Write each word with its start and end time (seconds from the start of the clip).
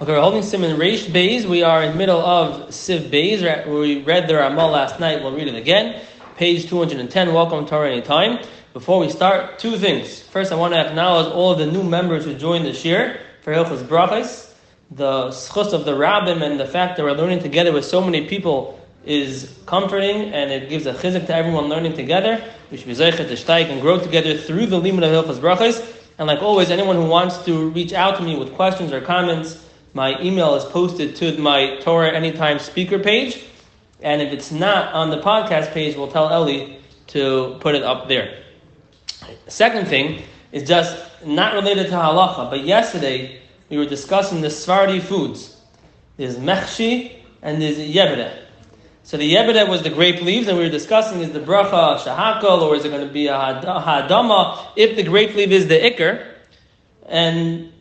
Okay, 0.00 0.12
we're 0.12 0.20
holding 0.20 0.42
Siman 0.42 0.76
Reish 0.76 1.06
Beis. 1.06 1.44
We 1.44 1.64
are 1.64 1.82
in 1.82 1.90
the 1.90 1.98
middle 1.98 2.20
of 2.20 2.72
Sif 2.72 3.10
where 3.10 3.66
we 3.66 4.00
read 4.02 4.28
the 4.28 4.36
Ramah 4.36 4.68
last 4.68 5.00
night. 5.00 5.24
We'll 5.24 5.34
read 5.34 5.48
it 5.48 5.56
again. 5.56 6.00
Page 6.36 6.68
210. 6.68 7.34
Welcome 7.34 7.64
to 7.64 7.68
Torah 7.68 7.90
Anytime. 7.90 8.38
Before 8.72 9.00
we 9.00 9.10
start, 9.10 9.58
two 9.58 9.76
things. 9.76 10.22
First, 10.22 10.52
I 10.52 10.54
want 10.54 10.72
to 10.74 10.78
acknowledge 10.78 11.32
all 11.32 11.56
the 11.56 11.66
new 11.66 11.82
members 11.82 12.24
who 12.24 12.34
joined 12.34 12.64
this 12.64 12.84
year 12.84 13.18
for 13.42 13.52
Hilchas 13.52 13.82
Brachas. 13.82 14.52
The 14.92 15.30
schus 15.30 15.72
of 15.72 15.84
the 15.84 15.94
rabbim 15.94 16.42
and 16.42 16.60
the 16.60 16.66
fact 16.66 16.96
that 16.96 17.02
we're 17.02 17.10
learning 17.10 17.40
together 17.40 17.72
with 17.72 17.84
so 17.84 18.00
many 18.00 18.28
people 18.28 18.78
is 19.04 19.52
comforting 19.66 20.32
and 20.32 20.52
it 20.52 20.68
gives 20.68 20.86
a 20.86 20.94
chizuk 20.94 21.26
to 21.26 21.34
everyone 21.34 21.64
learning 21.64 21.94
together. 21.94 22.40
We 22.70 22.76
should 22.76 22.86
be 22.86 22.94
zeichet 22.94 23.16
to 23.16 23.34
steig 23.34 23.68
and 23.68 23.80
grow 23.80 23.98
together 23.98 24.38
through 24.38 24.66
the 24.66 24.78
limit 24.78 25.02
of 25.02 25.10
Hilchas 25.10 25.40
Brachas. 25.40 25.84
And 26.18 26.28
like 26.28 26.40
always, 26.40 26.70
anyone 26.70 26.94
who 26.94 27.06
wants 27.06 27.38
to 27.46 27.70
reach 27.70 27.92
out 27.92 28.16
to 28.18 28.22
me 28.22 28.36
with 28.36 28.54
questions 28.54 28.92
or 28.92 29.00
comments, 29.00 29.64
my 29.94 30.20
email 30.20 30.54
is 30.54 30.64
posted 30.64 31.16
to 31.16 31.36
my 31.38 31.76
Torah 31.80 32.12
Anytime 32.12 32.58
speaker 32.58 32.98
page. 32.98 33.44
And 34.02 34.22
if 34.22 34.32
it's 34.32 34.52
not 34.52 34.92
on 34.94 35.10
the 35.10 35.20
podcast 35.20 35.72
page, 35.72 35.96
we'll 35.96 36.10
tell 36.10 36.28
Ellie 36.30 36.78
to 37.08 37.56
put 37.60 37.74
it 37.74 37.82
up 37.82 38.08
there. 38.08 38.42
Second 39.48 39.88
thing 39.88 40.22
is 40.52 40.68
just 40.68 40.96
not 41.24 41.54
related 41.54 41.86
to 41.86 41.92
halacha, 41.92 42.50
but 42.50 42.64
yesterday 42.64 43.40
we 43.68 43.76
were 43.76 43.86
discussing 43.86 44.40
the 44.40 44.50
Sephardi 44.50 45.00
foods. 45.00 45.56
There's 46.16 46.36
mechshi 46.36 47.16
and 47.42 47.60
there's 47.60 47.78
yebedeh. 47.78 48.44
So 49.02 49.16
the 49.16 49.34
yebedeh 49.34 49.68
was 49.68 49.82
the 49.82 49.90
grape 49.90 50.20
leaves, 50.20 50.48
and 50.48 50.58
we 50.58 50.64
were 50.64 50.70
discussing 50.70 51.20
is 51.22 51.32
the 51.32 51.40
bracha 51.40 51.98
shahakol, 51.98 52.60
or 52.60 52.76
is 52.76 52.84
it 52.84 52.90
going 52.90 53.06
to 53.06 53.12
be 53.12 53.26
a 53.28 53.32
hadama? 53.32 54.66
If 54.76 54.96
the 54.96 55.02
grape 55.02 55.34
leaf 55.34 55.50
is 55.50 55.66
the 55.66 55.78
ikr, 55.78 56.26
and 57.06 57.72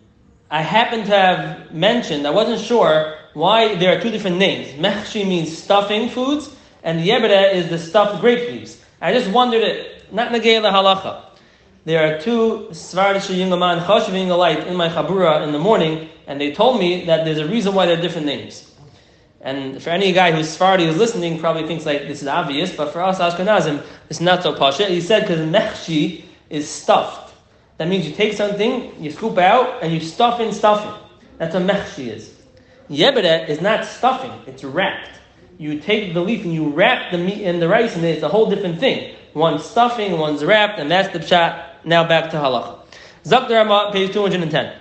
I 0.50 0.62
happen 0.62 1.04
to 1.04 1.12
have 1.12 1.74
mentioned, 1.74 2.26
I 2.26 2.30
wasn't 2.30 2.62
sure 2.62 3.18
why 3.34 3.76
there 3.76 3.98
are 3.98 4.02
two 4.02 4.12
different 4.12 4.38
names. 4.38 4.70
Mechshi 4.80 5.27
means 5.27 5.58
stuffing 5.58 6.10
foods, 6.10 6.49
and 6.84 7.02
yebedeh 7.02 7.54
is 7.54 7.70
the 7.70 7.77
stuffed 7.77 8.21
grape 8.21 8.49
leaves. 8.49 8.82
I 9.02 9.13
just 9.13 9.30
wondered 9.30 9.62
it, 9.62 10.12
not 10.13 10.32
negay 10.32 10.62
halacha. 10.62 11.24
There 11.84 12.16
are 12.16 12.20
two 12.20 12.68
Svardish 12.71 13.34
Yingaman 13.34 13.86
Chashving 13.86 14.36
light 14.38 14.68
in 14.68 14.76
my 14.76 14.90
Chabura 14.90 15.44
in 15.44 15.52
the 15.52 15.60
morning, 15.60 16.10
and 16.27 16.40
they 16.40 16.54
told 16.54 16.80
me 16.80 17.05
that 17.05 17.26
there's 17.26 17.40
a 17.40 17.48
reason 17.48 17.74
why 17.74 17.86
they're 17.86 18.02
different 18.02 18.26
names. 18.26 18.74
And 19.41 19.82
for 19.82 19.91
any 19.91 20.12
guy 20.12 20.32
who's 20.32 20.49
Sephardi 20.49 20.86
who's 20.86 20.98
listening, 20.98 21.40
probably 21.40 21.68
thinks 21.68 21.86
like 21.86 22.08
this 22.08 22.21
is 22.21 22.27
obvious, 22.27 22.76
but 22.76 22.91
for 22.91 23.02
us 23.02 23.20
Ashkenazim, 23.20 23.86
it's 24.10 24.20
not 24.20 24.43
so 24.43 24.54
pasha. 24.54 24.86
He 24.86 24.99
said 24.99 25.21
because 25.21 25.40
mechshi 25.40 26.24
is 26.49 26.70
stuffed. 26.70 27.27
That 27.78 27.88
means 27.88 28.08
you 28.08 28.14
take 28.14 28.34
something, 28.34 29.02
you 29.02 29.12
scoop 29.12 29.38
out, 29.38 29.84
and 29.84 29.94
you 29.94 30.00
stuff 30.00 30.40
in 30.40 30.52
stuffing. 30.52 30.94
That's 31.38 31.54
what 31.54 31.64
mechshi 31.64 32.08
is. 32.08 32.34
Yebedeh 32.90 33.48
is 33.50 33.62
not 33.62 33.86
stuffing, 33.86 34.32
it's 34.48 34.64
wrapped. 34.64 35.12
You 35.60 35.80
take 35.80 36.14
the 36.14 36.22
leaf 36.22 36.44
and 36.44 36.54
you 36.54 36.70
wrap 36.70 37.12
the 37.12 37.18
meat 37.18 37.44
and 37.44 37.62
the 37.62 37.68
rice, 37.68 37.96
and 37.96 38.05
it's 38.05 38.24
a 38.24 38.30
whole 38.30 38.50
different 38.50 38.80
thing. 38.80 39.16
One's 39.34 39.64
stuffing, 39.64 40.18
one's 40.18 40.44
wrapped, 40.44 40.80
and 40.80 40.90
that's 40.90 41.14
the 41.14 41.20
pshat. 41.20 41.64
Now 41.84 42.08
back 42.08 42.32
to 42.32 42.38
halacha. 42.38 42.80
Zak 43.26 43.50
Rama, 43.50 43.90
page 43.92 44.14
210. 44.14 44.74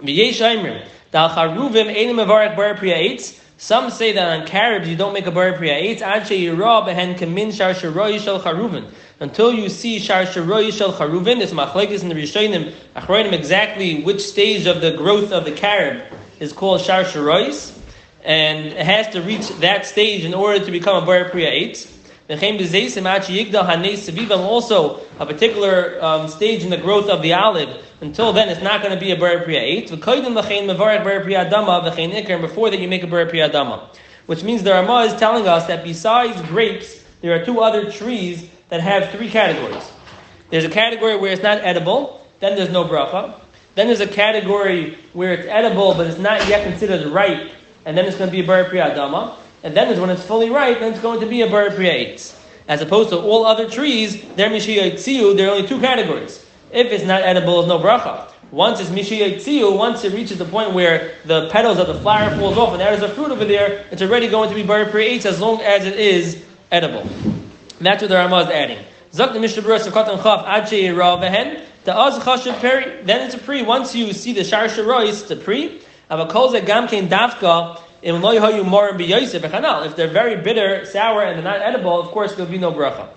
V'yesh 0.00 0.40
Aimrim, 0.40 0.86
Dal 1.10 1.30
Charuvim 1.30 1.92
Einim 1.94 2.14
Mevarek 2.24 2.56
Bar 2.56 2.76
Priya 2.76 2.96
Eitz. 2.96 3.40
Some 3.62 3.90
say 3.90 4.10
that 4.10 4.40
on 4.40 4.44
carobs 4.48 4.88
you 4.88 4.96
don't 4.96 5.12
make 5.12 5.26
a 5.26 5.30
bar 5.30 5.52
priya 5.52 5.74
eitz. 5.74 6.02
Ad 6.02 6.26
she'yirah 6.26 6.84
behen 6.84 7.16
kamin 7.16 7.52
shar 7.52 7.74
sheroy 7.74 8.18
shel 8.18 8.40
charuvin. 8.40 8.90
Until 9.22 9.52
you 9.52 9.68
see 9.68 10.00
shar 10.00 10.24
sheroy 10.24 10.72
shel 10.76 10.92
charuvin, 10.92 11.38
this 11.38 11.52
machlekes 11.52 12.02
in 12.02 12.08
the 12.08 12.14
Rishonim, 12.16 12.74
achronim 12.96 13.32
exactly 13.32 14.02
which 14.02 14.20
stage 14.20 14.66
of 14.66 14.80
the 14.80 14.96
growth 14.96 15.30
of 15.30 15.44
the 15.44 15.52
carob 15.52 16.02
is 16.40 16.52
called 16.52 16.80
shar 16.80 17.04
sheroyis, 17.04 17.78
and 18.24 18.66
it 18.66 18.84
has 18.84 19.06
to 19.10 19.22
reach 19.22 19.48
that 19.60 19.86
stage 19.86 20.24
in 20.24 20.34
order 20.34 20.64
to 20.64 20.72
become 20.72 21.00
a 21.00 21.06
bar 21.06 21.28
priya 21.30 21.52
eitz. 21.52 21.88
Also, 24.40 25.00
a 25.20 25.26
particular 25.26 26.04
um, 26.04 26.26
stage 26.28 26.64
in 26.64 26.70
the 26.70 26.76
growth 26.76 27.08
of 27.08 27.22
the 27.22 27.32
olive. 27.32 27.84
Until 28.00 28.32
then, 28.32 28.48
it's 28.48 28.60
not 28.60 28.82
going 28.82 28.92
to 28.92 28.98
be 28.98 29.12
a 29.12 29.16
bar 29.16 29.38
priya 29.44 29.60
eight. 29.60 29.88
And 29.92 30.00
before 30.00 30.16
that, 32.70 32.80
you 32.80 32.88
make 32.88 33.04
a 33.04 33.06
bar 33.06 33.26
priya 33.26 33.52
dama. 33.52 33.88
Which 34.26 34.42
means 34.42 34.64
the 34.64 34.72
Ramah 34.72 35.02
is 35.02 35.14
telling 35.14 35.46
us 35.46 35.68
that 35.68 35.84
besides 35.84 36.42
grapes, 36.48 37.04
there 37.20 37.40
are 37.40 37.44
two 37.44 37.60
other 37.60 37.88
trees 37.88 38.48
that 38.72 38.80
have 38.80 39.10
three 39.10 39.28
categories. 39.28 39.84
There's 40.48 40.64
a 40.64 40.70
category 40.70 41.14
where 41.18 41.30
it's 41.30 41.42
not 41.42 41.58
edible, 41.58 42.26
then 42.40 42.56
there's 42.56 42.70
no 42.70 42.86
bracha. 42.86 43.38
Then 43.74 43.88
there's 43.88 44.00
a 44.00 44.06
category 44.06 44.96
where 45.12 45.34
it's 45.34 45.46
edible, 45.46 45.92
but 45.92 46.06
it's 46.06 46.18
not 46.18 46.48
yet 46.48 46.64
considered 46.64 47.06
ripe, 47.08 47.52
and 47.84 47.98
then 47.98 48.06
it's 48.06 48.16
going 48.16 48.30
to 48.30 48.32
be 48.32 48.42
a 48.42 48.46
bar 48.46 48.64
priya 48.64 48.94
dama. 48.94 49.36
And 49.62 49.76
then 49.76 49.88
there's 49.88 50.00
when 50.00 50.08
it's 50.08 50.24
fully 50.24 50.48
ripe, 50.48 50.78
then 50.78 50.94
it's 50.94 51.02
going 51.02 51.20
to 51.20 51.26
be 51.26 51.42
a 51.42 51.50
bar 51.50 51.70
priya 51.70 52.18
As 52.66 52.80
opposed 52.80 53.10
to 53.10 53.18
all 53.18 53.44
other 53.44 53.68
trees, 53.68 54.22
they're 54.36 54.48
there 54.48 55.48
are 55.48 55.54
only 55.54 55.68
two 55.68 55.78
categories. 55.78 56.42
If 56.70 56.86
it's 56.92 57.04
not 57.04 57.20
edible, 57.20 57.60
it's 57.60 57.68
no 57.68 57.78
bracha. 57.78 58.30
Once 58.52 58.80
it's 58.80 58.88
mishiyotziu, 58.88 59.76
once 59.76 60.02
it 60.02 60.14
reaches 60.14 60.38
the 60.38 60.46
point 60.46 60.72
where 60.72 61.12
the 61.26 61.50
petals 61.50 61.76
of 61.76 61.88
the 61.88 62.00
flower 62.00 62.34
falls 62.38 62.56
off 62.56 62.72
and 62.72 62.80
there 62.80 62.94
is 62.94 63.02
a 63.02 63.08
fruit 63.10 63.30
over 63.30 63.44
there, 63.44 63.84
it's 63.90 64.00
already 64.00 64.28
going 64.28 64.48
to 64.48 64.54
be 64.54 64.62
bar 64.62 64.86
priya 64.86 65.16
as 65.26 65.40
long 65.42 65.60
as 65.60 65.84
it 65.84 65.98
is 65.98 66.42
edible. 66.70 67.06
And 67.82 67.86
that's 67.88 68.00
what 68.00 68.10
the 68.10 68.14
Ramah 68.14 68.42
is 68.42 68.48
adding. 68.50 68.78
Zak 69.12 69.32
the 69.32 69.40
Mishnah 69.40 69.60
Berurah 69.60 69.80
Sukkot 69.80 70.08
and 70.08 70.22
Chaf 70.22 70.46
Ad 70.46 70.68
Vehen. 70.68 71.64
The 71.82 71.98
Az 71.98 72.16
Chashav 72.20 72.60
Peri. 72.60 73.02
Then 73.02 73.26
it's 73.26 73.34
a 73.34 73.38
pre. 73.38 73.62
Once 73.62 73.92
you 73.92 74.12
see 74.12 74.32
the 74.32 74.44
Shar 74.44 74.66
Sharois, 74.66 75.08
it's 75.08 75.28
a 75.32 75.34
pre. 75.34 75.82
Avakol 76.08 76.64
Gam 76.64 76.86
Kein 76.86 77.08
Dafka 77.08 77.80
if 78.04 79.96
they're 79.96 80.08
very 80.08 80.36
bitter, 80.36 80.84
sour, 80.84 81.22
and 81.22 81.36
they're 81.36 81.42
not 81.42 81.60
edible, 81.60 82.00
of 82.00 82.06
course 82.12 82.36
there'll 82.36 82.50
be 82.50 82.58
no 82.58 82.70
bracha. 82.70 83.08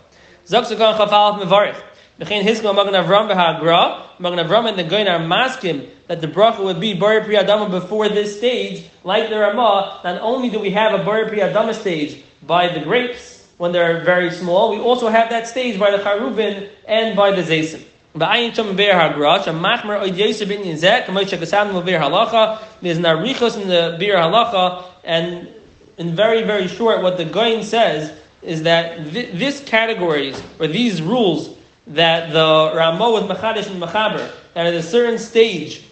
Zaksukan 0.47 0.97
chafalach 0.97 1.39
mevarich. 1.39 1.79
Bechin 2.19 2.43
hiskma 2.43 2.73
Magen 2.75 2.95
Avraham 2.95 3.29
b'hagra. 3.29 4.19
Magen 4.19 4.39
Avraham 4.39 4.69
and 4.69 4.79
the 4.79 4.83
Gaon 4.83 5.07
are 5.07 5.19
maskim 5.19 5.89
that 6.07 6.21
the 6.21 6.27
bracha 6.27 6.63
would 6.63 6.79
be 6.79 6.95
bari 6.95 7.21
priyadama 7.21 7.69
before 7.69 8.09
this 8.09 8.35
stage. 8.35 8.89
Like 9.03 9.29
the 9.29 9.37
Ramah, 9.37 10.01
not 10.03 10.21
only 10.21 10.49
do 10.49 10.59
we 10.59 10.71
have 10.71 10.99
a 10.99 11.03
bari 11.03 11.29
priyadama 11.29 11.75
stage 11.75 12.23
by 12.41 12.67
the 12.67 12.79
grapes 12.79 13.34
when 13.57 13.71
they're 13.71 14.03
very 14.03 14.31
small, 14.31 14.71
we 14.71 14.79
also 14.79 15.07
have 15.07 15.29
that 15.29 15.47
stage 15.47 15.79
by 15.79 15.91
the 15.91 15.97
charuvin 15.97 16.69
and 16.87 17.15
by 17.15 17.31
the 17.31 17.41
zaysim. 17.41 17.83
A 18.15 18.19
there's 22.81 22.99
narichos 22.99 23.61
in 23.61 23.67
the 23.67 23.97
Biur 23.99 24.15
Halacha, 24.15 24.85
and 25.03 25.49
in 25.97 26.15
very, 26.15 26.43
very 26.43 26.67
short, 26.67 27.01
what 27.01 27.17
the 27.17 27.25
Gaon 27.25 27.63
says 27.63 28.17
is 28.41 28.63
that 28.63 29.11
th- 29.11 29.33
this 29.33 29.61
categories, 29.65 30.41
or 30.59 30.67
these 30.67 31.01
rules, 31.01 31.57
that 31.87 32.31
the 32.31 32.71
Ramah 32.75 33.11
with 33.11 33.23
Machadish 33.23 33.69
and 33.69 33.81
Machaber, 33.81 34.31
that 34.53 34.65
at 34.65 34.73
a 34.73 34.83
certain 34.83 35.19
stage, 35.19 35.83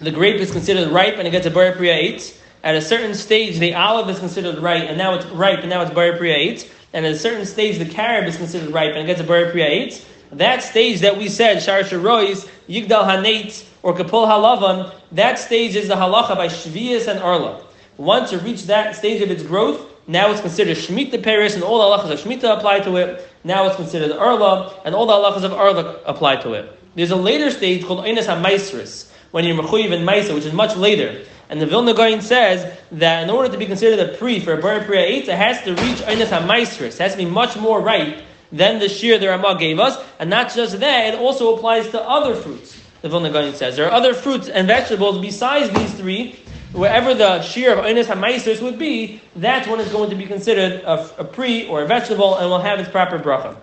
the 0.00 0.10
grape 0.10 0.36
is 0.36 0.50
considered 0.50 0.90
ripe 0.90 1.14
and 1.16 1.26
it 1.26 1.30
gets 1.32 1.46
a 1.46 1.50
Bar 1.50 1.72
Priya 1.72 1.94
8. 1.94 2.40
At 2.62 2.76
a 2.76 2.80
certain 2.80 3.14
stage, 3.14 3.58
the 3.58 3.74
olive 3.74 4.08
is 4.08 4.18
considered 4.18 4.58
ripe 4.58 4.84
and 4.84 4.96
now 4.96 5.14
it's 5.14 5.26
ripe 5.26 5.60
and 5.60 5.70
now 5.70 5.82
it's 5.82 5.92
Bar 5.92 6.16
Priya 6.16 6.36
8. 6.36 6.72
And 6.92 7.04
at 7.04 7.12
a 7.12 7.18
certain 7.18 7.44
stage, 7.44 7.78
the 7.78 7.84
carob 7.84 8.26
is 8.26 8.36
considered 8.36 8.72
ripe 8.72 8.94
and 8.94 9.00
it 9.00 9.06
gets 9.06 9.20
a 9.20 9.24
Bar 9.24 9.50
Priya 9.50 9.66
8. 9.66 10.06
That 10.32 10.62
stage 10.62 11.00
that 11.00 11.16
we 11.16 11.28
said, 11.28 11.62
Shar 11.62 11.80
Sharois, 11.80 12.48
Yigdal 12.68 13.06
Hanait, 13.06 13.64
or 13.82 13.94
Kapul 13.94 14.26
Halavan, 14.26 14.94
that 15.12 15.38
stage 15.38 15.74
is 15.74 15.88
the 15.88 15.94
halacha 15.94 16.36
by 16.36 16.48
Shvias 16.48 17.08
and 17.08 17.18
Arla. 17.20 17.62
Once 17.96 18.32
you 18.32 18.38
reach 18.38 18.64
that 18.64 18.94
stage 18.94 19.22
of 19.22 19.30
its 19.30 19.42
growth, 19.42 19.86
now 20.06 20.30
it's 20.30 20.40
considered 20.40 20.76
Shemitah 20.76 21.22
Paris, 21.22 21.54
and 21.54 21.62
all 21.62 21.78
the 21.78 21.96
halachas 21.96 22.12
of 22.12 22.20
Shemitah 22.20 22.58
apply 22.58 22.80
to 22.80 22.96
it. 22.96 23.28
Now 23.44 23.66
it's 23.66 23.76
considered 23.76 24.12
Arla, 24.12 24.80
and 24.84 24.94
all 24.94 25.06
the 25.06 25.12
halachas 25.12 25.44
of 25.44 25.52
Arla 25.52 26.00
apply 26.04 26.36
to 26.36 26.52
it. 26.54 26.78
There's 26.94 27.10
a 27.10 27.16
later 27.16 27.50
stage 27.50 27.84
called 27.84 28.04
Einas 28.04 28.26
HaMaisris, 28.26 29.07
when 29.30 29.44
you're 29.44 29.56
Mechuyiv 29.56 29.92
and 29.92 30.06
Maisa, 30.06 30.34
which 30.34 30.44
is 30.44 30.52
much 30.52 30.76
later. 30.76 31.24
And 31.50 31.60
the 31.60 31.66
Vilna 31.66 31.94
Gaon 31.94 32.20
says 32.20 32.78
that 32.92 33.22
in 33.22 33.30
order 33.30 33.50
to 33.50 33.58
be 33.58 33.66
considered 33.66 33.98
a 34.00 34.16
pre 34.16 34.40
for 34.40 34.52
a 34.54 34.60
Bar 34.60 34.84
Priya 34.84 35.06
8, 35.06 35.28
it 35.28 35.36
has 35.36 35.62
to 35.62 35.70
reach 35.70 35.98
Einas 35.98 36.26
HaMaisris. 36.26 36.94
It 36.94 36.98
has 36.98 37.12
to 37.12 37.18
be 37.18 37.24
much 37.24 37.56
more 37.56 37.80
ripe 37.80 38.22
than 38.52 38.78
the 38.78 38.88
shear 38.88 39.18
the 39.18 39.28
Ramah 39.28 39.56
gave 39.58 39.78
us. 39.78 40.02
And 40.18 40.28
not 40.28 40.54
just 40.54 40.78
that, 40.80 41.14
it 41.14 41.18
also 41.18 41.56
applies 41.56 41.88
to 41.90 42.02
other 42.02 42.34
fruits, 42.34 42.80
the 43.02 43.08
Vilna 43.08 43.30
Gaon 43.30 43.54
says. 43.54 43.76
There 43.76 43.86
are 43.86 43.92
other 43.92 44.14
fruits 44.14 44.48
and 44.48 44.66
vegetables 44.66 45.20
besides 45.20 45.72
these 45.74 45.94
three, 45.94 46.38
wherever 46.72 47.14
the 47.14 47.40
shear 47.42 47.72
of 47.72 47.84
Einis 47.84 48.04
HaMaisers 48.04 48.60
would 48.60 48.78
be, 48.78 49.20
that's 49.36 49.66
when 49.68 49.80
it's 49.80 49.92
going 49.92 50.10
to 50.10 50.16
be 50.16 50.26
considered 50.26 50.82
a, 50.82 51.20
a 51.20 51.24
pre 51.24 51.66
or 51.68 51.82
a 51.82 51.86
vegetable 51.86 52.36
and 52.36 52.50
will 52.50 52.60
have 52.60 52.78
its 52.78 52.90
proper 52.90 53.18
bracha. 53.18 53.56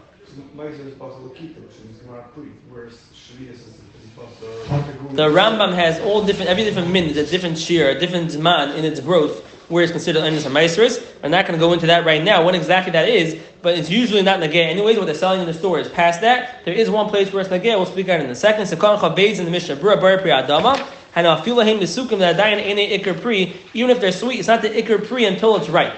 The 4.16 5.28
Rambam 5.28 5.74
has 5.74 6.00
all 6.00 6.26
different, 6.26 6.50
every 6.50 6.64
different 6.64 6.90
min 6.90 7.06
is 7.06 7.18
a 7.18 7.26
different 7.26 7.58
shear, 7.58 7.90
a 7.90 8.00
different 8.00 8.32
zman 8.32 8.74
in 8.76 8.86
its 8.86 9.02
growth, 9.02 9.44
where 9.70 9.84
it's 9.84 9.92
considered 9.92 10.24
Einis 10.24 10.44
HaMaisers. 10.44 11.06
I'm 11.22 11.32
not 11.32 11.46
going 11.46 11.60
to 11.60 11.66
go 11.66 11.74
into 11.74 11.88
that 11.88 12.06
right 12.06 12.24
now, 12.24 12.46
when 12.46 12.56
exactly 12.56 12.94
that 12.94 13.10
is, 13.10 13.38
but 13.62 13.78
it's 13.78 13.90
usually 13.90 14.22
not 14.22 14.40
Nageh. 14.40 14.56
Anyways, 14.56 14.98
what 14.98 15.06
they're 15.08 15.16
selling 15.16 15.42
in 15.42 15.48
the 15.48 15.54
store 15.54 15.80
is 15.80 15.90
past 15.90 16.22
that. 16.22 16.64
There 16.64 16.74
is 16.74 16.90
one 16.90 17.10
place 17.10 17.34
where 17.34 17.42
it's 17.42 17.50
Nageh, 17.50 17.76
we'll 17.76 17.86
speak 17.86 18.08
out 18.08 18.22
in 18.22 18.30
a 18.30 18.36
second. 18.36 18.64
Sekon 18.66 19.00
Chavez 19.02 19.40
in 19.40 19.46
the 19.46 19.52
Mishnah, 19.52 19.76
Bura 19.76 20.00
Bar 20.00 20.18
Adama. 20.20 20.88
And 21.16 21.28
afilahim 21.28 21.80
misukim 21.80 22.20
adayin 22.20 22.64
ene 22.64 22.98
ikr 22.98 23.22
pri. 23.22 23.54
Even 23.74 23.90
if 23.90 24.00
they're 24.00 24.12
sweet, 24.12 24.40
it's 24.40 24.48
not 24.48 24.62
the 24.62 24.70
ikr 24.70 25.06
pri 25.06 25.26
until 25.26 25.56
it's 25.58 25.70
ripe. 25.70 25.96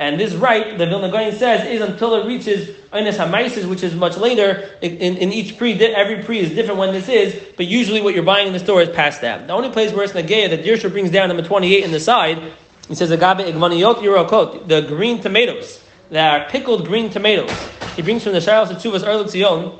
And 0.00 0.18
this 0.18 0.32
right, 0.32 0.78
the 0.78 0.86
Vilna 0.86 1.10
Gaon 1.10 1.30
says, 1.32 1.68
is 1.68 1.82
until 1.82 2.14
it 2.14 2.26
reaches 2.26 2.70
Einis 2.90 3.18
Hamaisis, 3.18 3.68
which 3.68 3.82
is 3.82 3.94
much 3.94 4.16
later. 4.16 4.70
In, 4.80 4.96
in, 4.96 5.30
each 5.30 5.58
pre, 5.58 5.74
every 5.74 6.22
pre 6.24 6.38
is 6.38 6.54
different 6.54 6.80
when 6.80 6.94
this 6.94 7.06
is, 7.10 7.38
but 7.54 7.66
usually 7.66 8.00
what 8.00 8.14
you're 8.14 8.24
buying 8.24 8.46
in 8.46 8.54
the 8.54 8.58
store 8.60 8.80
is 8.80 8.88
past 8.88 9.20
that. 9.20 9.46
The 9.46 9.52
only 9.52 9.68
place 9.68 9.92
where 9.92 10.02
it's 10.02 10.14
Nageya 10.14 10.48
that 10.48 10.64
Dirshu 10.64 10.90
brings 10.90 11.10
down 11.10 11.28
number 11.28 11.42
28 11.42 11.84
in 11.84 11.90
the 11.90 12.00
side, 12.00 12.42
he 12.88 12.94
says, 12.94 13.10
Agabe 13.10 13.40
Igmaniyot 13.40 13.96
Yerokot, 13.96 14.66
the 14.68 14.80
green 14.80 15.20
tomatoes, 15.20 15.84
that 16.08 16.40
are 16.40 16.48
pickled 16.48 16.86
green 16.86 17.10
tomatoes. 17.10 17.52
He 17.94 18.00
brings 18.00 18.24
from 18.24 18.32
the 18.32 18.38
Sharos 18.38 18.70
of 18.70 18.78
Tuvas 18.78 19.04
Erlik 19.04 19.28
Zion, 19.28 19.78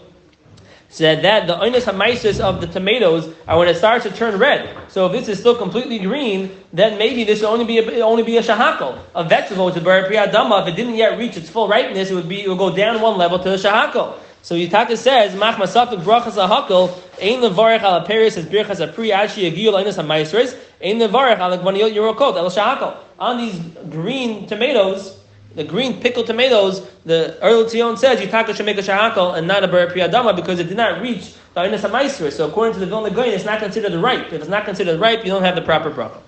said 0.90 1.22
that 1.22 1.46
the 1.46 1.54
oinus 1.54 1.84
hamaisis 1.84 2.40
of 2.40 2.60
the 2.60 2.66
tomatoes 2.66 3.32
are 3.46 3.58
when 3.58 3.69
it 3.69 3.76
starts 3.76 4.04
to 4.04 4.10
turn 4.10 4.37
red. 4.38 4.76
So 4.88 5.06
if 5.06 5.12
this 5.12 5.28
is 5.28 5.38
still 5.38 5.54
completely 5.54 6.00
green, 6.00 6.50
then 6.72 6.98
maybe 6.98 7.22
this 7.22 7.40
will 7.40 7.48
only 7.48 7.64
be 7.64 7.78
a, 7.78 8.00
only 8.00 8.25
be 8.25 8.37
a 8.38 8.42
shahakal, 8.42 8.98
a 9.14 9.22
vegetable, 9.22 9.66
which 9.66 9.76
is 9.76 9.84
bar 9.84 10.02
priyadama. 10.02 10.62
If 10.62 10.75
it 10.75 10.76
didn't 10.76 10.96
yet 10.96 11.16
reach 11.16 11.37
its 11.37 11.48
full 11.48 11.69
ripeness, 11.69 12.10
it 12.10 12.14
would 12.14 12.28
be 12.28 12.42
it 12.42 12.48
would 12.48 12.58
go 12.58 12.75
down 12.75 13.00
one 13.00 13.16
level 13.16 13.38
to 13.38 13.50
the 13.50 13.56
shahakal. 13.56 14.19
So 14.42 14.56
Yitaka 14.56 14.96
says, 14.96 15.37
Mach 15.37 15.56
masafik 15.56 16.02
brachas 16.02 16.34
ahakal, 16.34 16.90
ein 17.22 17.40
levarech 17.40 17.82
ala 17.82 18.04
peris 18.04 18.36
as 18.36 18.46
birchas 18.46 18.81
apri 18.81 19.10
ashi 19.10 19.48
yagiyul 19.48 19.75
oinus 19.75 19.96
hamaisris, 19.96 20.58
ein 20.82 20.98
levarech 20.98 21.38
ala 21.38 21.58
gvaniyot 21.58 21.94
yerokot 21.94 22.36
el 22.36 22.50
shahakal. 22.50 22.96
On 23.20 23.36
these 23.36 23.60
green 23.90 24.46
tomatoes, 24.48 25.19
the 25.55 25.64
green 25.64 26.00
pickled 26.00 26.26
tomatoes, 26.26 26.88
the 27.05 27.37
Ohr 27.43 27.64
L'Tzion 27.64 27.99
says 27.99 28.20
Yitaka 28.20 28.55
should 28.55 28.67
make 28.67 28.79
a 28.79 28.82
shahakal 28.82 29.37
and 29.37 29.49
not 29.49 29.64
a 29.64 29.69
ber 29.69 29.93
priyadama 29.93 30.37
because 30.37 30.61
it 30.61 30.64
did 30.64 30.76
not 30.76 31.00
reach 31.00 31.35
the 31.55 31.61
Einas 31.61 31.81
HaMaisra. 31.81 32.32
So 32.32 32.49
according 32.49 32.75
to 32.75 32.81
the 32.81 32.87
Vilna 32.87 33.11
Gaon, 33.11 33.29
it's 33.29 33.44
not 33.44 33.58
considered 33.58 33.93
ripe. 34.00 34.32
If 34.32 34.35
it's 34.35 34.49
not 34.49 34.64
considered 34.64 35.00
ripe, 35.00 35.25
you 35.25 35.31
don't 35.31 35.43
have 35.43 35.56
the 35.56 35.62
proper 35.62 35.91
bracha. 35.91 36.20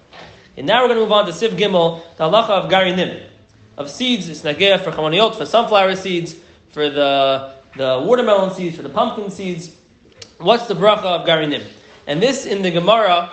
And 0.57 0.67
now 0.67 0.83
we're 0.83 0.89
going 0.89 0.99
to 0.99 1.05
move 1.05 1.13
on 1.13 1.27
to 1.27 1.33
Sif 1.33 1.53
Gimel, 1.53 2.03
the 2.17 2.25
halacha 2.25 2.51
of 2.51 2.71
Garinim. 2.71 3.29
Of 3.79 3.91
seeds, 3.91 4.29
it's 4.29 4.43
Nagea 4.43 4.83
for 4.83 4.91
Chamaniot, 4.91 5.37
for 5.37 5.47
sunflower 5.47 5.97
seeds, 5.97 6.37
for 6.69 6.91
the, 6.91 7.55
the 7.77 8.03
watermelon 8.05 8.53
seeds, 8.53 8.77
for 8.77 8.83
the 8.83 8.91
pumpkin 8.91 9.31
seeds. 9.31 9.77
What's 10.39 10.67
the 10.67 10.75
bracha 10.75 11.05
of 11.05 11.27
Garinim? 11.27 11.65
And 12.07 12.21
this 12.21 12.45
in 12.45 12.63
the 12.63 12.71
Gemara, 12.71 13.31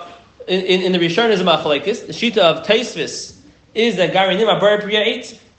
in, 0.48 0.62
in, 0.62 0.82
in 0.82 0.92
the 0.92 1.00
Rishon 1.00 1.32
is 1.32 1.42
a. 1.42 2.06
The 2.06 2.14
shita 2.14 2.38
of 2.38 2.66
Tosfos 2.66 3.38
is 3.74 3.96
that 3.98 4.14
Garinim 4.14 4.48
are 4.48 4.60
ber 4.60 4.80
priya 4.82 5.02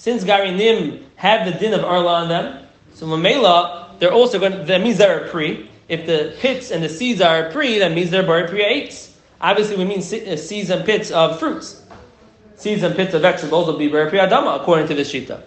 since 0.00 0.25
Garinim 0.25 1.05
have 1.17 1.44
the 1.44 1.52
din 1.58 1.75
of 1.75 1.85
Arla 1.85 2.23
on 2.23 2.29
them, 2.31 2.67
so 2.94 3.05
Mamela, 3.05 3.99
they're 3.99 4.11
also 4.11 4.38
going 4.38 4.52
to, 4.52 4.64
that 4.64 4.81
means 4.81 4.97
they're 4.97 5.26
a 5.26 5.29
pre. 5.29 5.69
If 5.91 6.06
the 6.06 6.35
pits 6.38 6.70
and 6.70 6.82
the 6.82 6.88
seeds 6.88 7.20
are 7.20 7.49
a 7.49 7.52
pre, 7.52 7.79
that 7.81 7.93
means 7.93 8.08
they're 8.08 8.23
Bar 8.23 8.49
Priya 8.49 8.64
eights. 8.67 9.14
Obviously, 9.43 9.76
we 9.76 9.85
mean 9.85 9.99
uh, 9.99 10.37
seeds 10.37 10.70
and 10.70 10.87
pits 10.87 11.11
of 11.11 11.38
fruits. 11.38 11.85
Seeds 12.56 12.82
and 12.82 12.97
pits 12.97 13.12
of 13.12 13.20
vegetables 13.20 13.67
will 13.67 13.76
be 13.76 13.88
Bar 13.88 14.08
Priya 14.08 14.26
Dama, 14.26 14.58
according 14.62 14.88
to 14.88 14.94
the 14.94 15.02
Shita. 15.02 15.43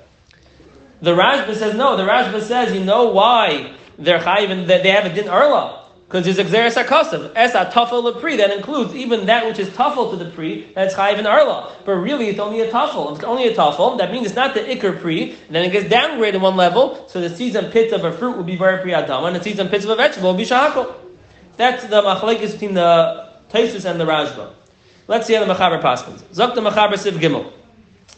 The 1.01 1.15
Rashba 1.15 1.55
says 1.55 1.75
no. 1.75 1.97
The 1.97 2.03
Rashba 2.03 2.39
says, 2.43 2.75
you 2.75 2.83
know 2.85 3.05
why 3.09 3.73
they're 3.97 4.19
chayiv 4.19 4.67
that 4.67 4.83
they 4.83 4.91
have 4.91 5.11
a 5.11 5.15
din 5.15 5.29
Arla. 5.29 5.82
Because 6.13 6.35
there's 6.35 6.47
exeris 6.47 6.75
akasav. 6.75 7.31
Es 7.35 7.55
a 7.55 7.65
tafel 7.65 8.21
pri 8.21 8.35
that 8.35 8.51
includes 8.51 8.93
even 8.93 9.25
that 9.25 9.47
which 9.47 9.57
is 9.57 9.67
tafel 9.69 10.11
to 10.11 10.15
the 10.15 10.29
pri, 10.29 10.71
that's 10.75 10.93
chayiv 10.93 11.17
and 11.17 11.25
arla. 11.25 11.75
But 11.85 11.93
really, 11.93 12.27
it's 12.27 12.37
only 12.37 12.61
a 12.61 12.69
tafel. 12.69 13.15
It's 13.15 13.23
only 13.23 13.47
a 13.47 13.55
tafel, 13.55 13.97
that 13.97 14.11
means 14.11 14.27
it's 14.27 14.35
not 14.35 14.53
the 14.53 14.59
ikr 14.59 15.01
pri, 15.01 15.31
and 15.47 15.55
then 15.55 15.65
it 15.65 15.71
gets 15.71 15.91
downgraded 15.91 16.39
one 16.39 16.55
level, 16.55 17.03
so 17.07 17.19
the 17.19 17.35
seeds 17.35 17.55
and 17.55 17.73
pits 17.73 17.91
of 17.91 18.05
a 18.05 18.11
fruit 18.11 18.37
will 18.37 18.43
be 18.43 18.55
very 18.55 18.79
pri 18.83 18.91
adama, 18.91 19.25
and 19.25 19.35
the 19.37 19.43
seeds 19.43 19.57
and 19.57 19.71
pits 19.71 19.85
of 19.85 19.89
a 19.89 19.95
vegetable 19.95 20.29
will 20.29 20.37
be 20.37 20.45
shahakol. 20.45 20.93
That's 21.57 21.83
the 21.87 22.03
machlekes 22.03 22.51
between 22.51 22.75
the 22.75 23.29
Tosfos 23.49 23.89
and 23.89 23.99
the 23.99 24.05
Rashba. 24.05 24.51
Let's 25.07 25.25
see 25.25 25.33
how 25.33 25.43
the 25.43 25.51
Machaber 25.51 25.81
paskins. 25.81 26.21
Zok 26.31 26.53
the 26.53 26.61
Machaber 26.61 26.99
Sif 26.99 27.15
Gimel. 27.15 27.51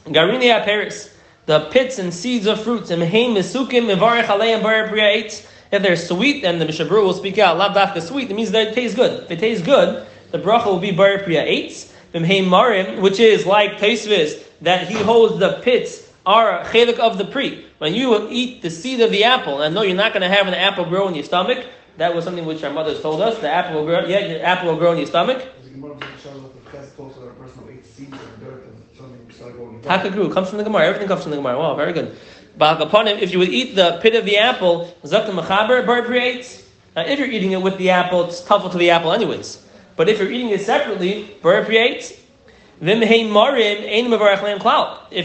Garini 0.08 0.50
Paris. 0.66 1.16
The 1.46 1.62
pits 1.72 1.98
and 1.98 2.14
seeds 2.14 2.46
of 2.46 2.62
fruits. 2.62 2.92
Imheim 2.92 3.36
Misukim 3.36 3.94
Mivarech 3.94 4.26
Aleim 4.26 4.62
Bar 4.62 4.90
Priya 4.90 5.30
if 5.72 5.82
they're 5.82 5.96
sweet, 5.96 6.42
then 6.42 6.60
the 6.60 6.66
Mishabru 6.66 7.04
will 7.04 7.14
speak 7.14 7.38
out, 7.38 7.58
Labdafka 7.58 8.02
sweet, 8.02 8.30
it 8.30 8.36
means 8.36 8.52
that 8.52 8.68
it 8.68 8.76
tastes 8.76 8.96
good. 8.96 9.24
If 9.24 9.32
it 9.32 9.40
tastes 9.40 9.66
good, 9.66 10.06
the 10.32 10.40
bracha 10.40 10.66
will 10.68 10.80
be 10.80 10.92
Bar 10.92 11.20
Priya 11.20 11.44
8, 11.44 11.92
Marim, 12.14 13.02
which 13.02 13.20
is 13.20 13.46
like 13.46 13.78
Tosfos, 13.78 14.44
that 14.62 14.88
he 14.88 14.96
holds 14.96 15.40
the 15.40 15.60
pits 15.64 16.06
are 16.26 16.64
chelik 16.66 17.00
of 17.00 17.18
the 17.18 17.26
pri. 17.26 17.66
When 17.78 17.94
you 17.94 18.28
eat 18.30 18.62
the 18.62 18.70
seed 18.70 19.02
of 19.02 19.12
the 19.12 19.24
apple, 19.24 19.62
and 19.62 19.76
no, 19.76 19.82
you're 19.82 19.96
not 19.96 20.14
going 20.14 20.22
to 20.22 20.30
have 20.30 20.48
an 20.48 20.54
apple 20.54 20.86
grow 20.86 21.08
in 21.08 21.16
your 21.16 21.24
stomach. 21.24 21.66
That 21.98 22.14
was 22.14 22.26
something 22.26 22.46
which 22.46 22.64
our 22.64 22.74
mothers 22.74 23.02
told 23.02 23.22
us. 23.22 23.40
The 23.40 23.50
apple 23.50 23.76
will 23.76 23.86
grow. 23.86 24.06
Yeah, 24.06 24.28
the 24.28 24.42
apple 24.42 24.70
will 24.70 24.78
grow 24.78 24.92
in 24.92 24.98
your 24.98 25.08
stomach. 25.08 25.48
Hakagru 29.84 30.34
comes 30.34 30.50
from 30.50 30.58
the 30.58 30.64
Gemara. 30.64 30.88
Everything 30.88 31.08
comes 31.08 31.22
from 31.22 31.32
the 31.32 31.38
Gemara. 31.38 31.58
Wow, 31.58 31.76
very 31.76 31.94
good. 31.94 32.18
If 32.60 33.34
you 33.34 33.40
would 33.40 33.50
eat 33.50 33.76
the 33.76 34.00
pit 34.02 34.16
of 34.16 34.26
the 34.26 34.38
apple, 34.38 34.96
zakta 35.04 35.32
machaber 35.32 35.86
bar 35.86 36.04
creates. 36.04 36.64
Now, 36.96 37.04
if 37.04 37.20
you're 37.20 37.30
eating 37.30 37.52
it 37.52 37.62
with 37.62 37.78
the 37.78 37.90
apple, 37.90 38.24
it's 38.26 38.42
tough 38.42 38.72
to 38.72 38.78
the 38.78 38.90
apple 38.92 39.12
anyways. 39.12 39.62
But 39.98 40.08
if 40.10 40.20
you're 40.20 40.32
eating 40.32 40.50
it 40.50 40.62
separately, 40.62 41.36
bar 41.42 41.66
creates. 41.66 42.14
If 42.82 42.90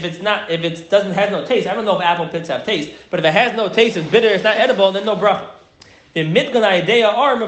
it's 0.05 0.21
not, 0.21 0.49
if 0.49 0.63
it 0.63 0.89
doesn't 0.89 1.11
have 1.13 1.31
no 1.31 1.45
taste, 1.45 1.67
I 1.67 1.73
don't 1.73 1.83
know 1.85 1.97
if 1.97 2.01
apple 2.01 2.27
pits 2.29 2.47
have 2.49 2.65
taste, 2.65 2.91
but 3.09 3.19
if 3.19 3.25
it 3.25 3.33
has 3.33 3.55
no 3.55 3.67
taste, 3.67 3.97
it's 3.97 4.09
bitter, 4.09 4.27
it's 4.29 4.43
not 4.43 4.57
edible, 4.57 4.91
then 4.93 5.05
no 5.05 5.15
bracha. 5.17 5.49
The 6.13 6.25
mitgan 6.25 6.63
idea 6.63 7.07
are 7.07 7.41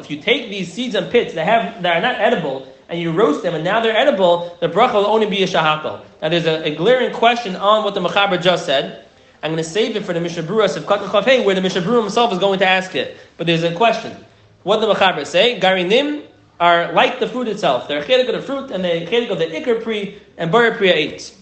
If 0.00 0.10
you 0.10 0.20
take 0.20 0.50
these 0.50 0.72
seeds 0.72 0.94
and 0.94 1.10
pits 1.10 1.34
that 1.34 1.44
have 1.44 1.82
that 1.82 1.96
are 1.96 2.00
not 2.00 2.20
edible 2.20 2.71
and 2.92 3.00
you 3.00 3.10
roast 3.10 3.42
them 3.42 3.54
and 3.54 3.64
now 3.64 3.80
they're 3.80 3.96
edible, 3.96 4.56
the 4.60 4.68
bracha 4.68 4.92
will 4.92 5.06
only 5.06 5.26
be 5.26 5.42
a 5.42 5.46
shahakal. 5.46 6.04
Now 6.20 6.28
there's 6.28 6.44
a, 6.44 6.68
a, 6.68 6.74
glaring 6.76 7.12
question 7.12 7.56
on 7.56 7.84
what 7.84 7.94
the 7.94 8.00
Machaber 8.00 8.40
just 8.40 8.66
said. 8.66 9.06
I'm 9.42 9.50
going 9.50 9.64
to 9.64 9.68
save 9.68 9.96
it 9.96 10.04
for 10.04 10.12
the 10.12 10.20
Mishabura 10.20 10.76
of 10.76 10.84
Chafei, 10.84 11.44
where 11.44 11.54
the 11.54 11.62
Mishabura 11.62 12.02
himself 12.02 12.32
is 12.32 12.38
going 12.38 12.58
to 12.58 12.68
ask 12.68 12.94
it. 12.94 13.16
But 13.38 13.46
there's 13.46 13.62
a 13.62 13.74
question. 13.74 14.14
What 14.62 14.80
the 14.80 14.92
Machaber 14.92 15.26
say? 15.26 15.58
Garinim 15.58 16.26
are 16.60 16.92
like 16.92 17.18
the 17.18 17.26
fruit 17.26 17.48
itself. 17.48 17.88
They're 17.88 18.02
chedik 18.02 18.28
of 18.28 18.34
the 18.34 18.42
fruit 18.42 18.70
and 18.70 18.84
they're 18.84 19.06
chedik 19.06 19.30
of 19.30 19.38
the 19.38 19.46
ikr 19.46 19.82
pri 19.82 20.20
and 20.36 20.52
bar 20.52 20.70
priya 20.72 20.92
eight. 20.92 21.34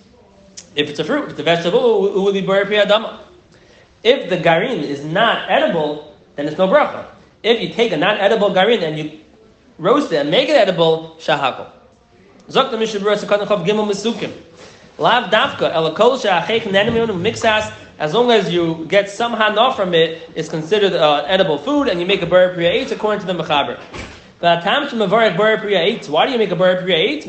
If 0.76 0.88
it's 0.88 1.00
a 1.00 1.04
fruit, 1.04 1.24
if 1.24 1.30
it's 1.30 1.40
a 1.40 1.42
vegetable, 1.42 2.06
it 2.06 2.14
will 2.14 2.32
be 2.32 2.40
bar 2.42 2.64
priya 2.64 2.86
dama. 2.86 3.20
If 4.04 4.30
the 4.30 4.36
garin 4.36 4.78
is 4.78 5.04
not 5.04 5.50
edible, 5.50 6.16
then 6.36 6.46
it's 6.46 6.56
no 6.56 6.68
bracha. 6.68 7.06
If 7.42 7.60
you 7.60 7.70
take 7.70 7.92
a 7.92 7.96
non-edible 7.96 8.54
garin 8.54 8.82
and 8.82 8.98
you 8.98 9.20
roast 9.80 10.12
it 10.12 10.16
and 10.16 10.30
make 10.30 10.48
it 10.48 10.56
edible, 10.56 11.16
shahakol. 11.18 11.70
Zok 12.48 12.70
the 12.70 12.76
Mishabura 12.76 13.16
Sekatan 13.16 13.46
Chav 13.46 13.66
Gimel 13.66 13.88
Mesukim. 13.88 14.32
Lav 14.98 15.30
dafka 15.30 15.72
elakol 15.72 16.20
she'achech 16.20 16.62
nenemim 16.62 17.08
mixas. 17.20 17.72
As 17.98 18.14
long 18.14 18.30
as 18.30 18.50
you 18.52 18.86
get 18.86 19.10
some 19.10 19.32
hana 19.32 19.74
from 19.74 19.94
it, 19.94 20.30
it's 20.34 20.48
considered 20.48 20.92
uh, 20.94 21.24
edible 21.26 21.58
food, 21.58 21.88
and 21.88 22.00
you 22.00 22.06
make 22.06 22.22
a 22.22 22.26
bar 22.26 22.54
priya 22.54 22.70
eight 22.70 22.92
according 22.92 23.20
to 23.20 23.26
the 23.26 23.34
mechaber. 23.34 23.78
Why 24.40 26.26
do 26.26 26.32
you 26.32 26.38
make 26.38 26.50
a 26.50 26.56
bar 26.56 26.76
priya 26.78 26.96
eight? 26.96 27.24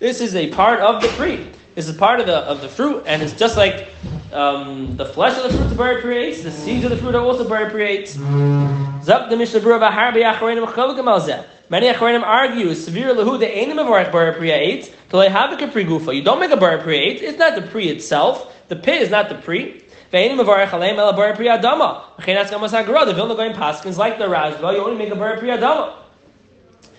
This 0.00 0.20
is 0.20 0.34
a 0.34 0.50
part 0.52 0.80
of 0.80 1.02
the 1.02 1.08
pri. 1.08 1.46
This 1.74 1.88
is 1.88 1.96
part 1.96 2.20
of 2.20 2.26
the 2.26 2.36
of 2.36 2.60
the 2.60 2.68
fruit, 2.68 3.02
and 3.06 3.22
it's 3.22 3.34
just 3.34 3.56
like 3.56 3.88
um, 4.34 4.96
the 4.96 5.06
flesh 5.06 5.36
of 5.38 5.50
the 5.50 5.56
fruit 5.56 5.76
bar 5.76 6.00
priya 6.00 6.20
eight. 6.20 6.42
The 6.42 6.50
seeds 6.50 6.84
of 6.84 6.90
the 6.90 6.96
fruit 6.96 7.14
are 7.14 7.22
also 7.22 7.44
priya 7.44 7.86
eight. 7.86 8.08
Zap 9.02 9.30
the 9.30 9.36
mishnah 9.36 9.60
Many 11.70 11.86
Acharonim 11.86 12.22
argue, 12.22 12.74
severe 12.74 13.14
lehu, 13.14 13.38
the 13.38 13.46
ainim 13.46 13.78
of 13.78 14.12
bar 14.12 14.32
priya 14.32 14.56
eight, 14.56 14.94
to 15.10 15.16
lay 15.16 15.28
have 15.28 15.52
a 15.52 15.56
capri 15.56 15.84
gufa. 15.84 16.14
You 16.14 16.22
don't 16.22 16.40
make 16.40 16.50
a 16.50 16.56
bar 16.56 16.78
priya 16.78 17.00
it's 17.22 17.38
not 17.38 17.54
the 17.54 17.62
pri 17.62 17.88
itself. 17.88 18.52
The 18.68 18.76
pit 18.76 19.02
is 19.02 19.10
not 19.10 19.28
the 19.28 19.36
pri. 19.36 19.82
The 20.10 20.18
ainim 20.18 20.40
of 20.40 20.46
chalem 20.46 20.98
el 20.98 21.12
bar 21.12 21.34
priya 21.34 21.60
dama. 21.62 22.04
Mechenas 22.18 22.50
gamas 22.50 22.70
hagara, 22.70 23.06
the 23.06 23.14
Vilna 23.14 23.34
Gaon 23.34 23.54
paskins 23.54 23.96
like 23.96 24.18
the 24.18 24.26
Rashba, 24.26 24.74
you 24.74 24.80
only 24.80 24.96
make 24.96 25.10
a 25.10 25.16
bar 25.16 25.38
priya 25.38 25.58
dama. 25.58 26.03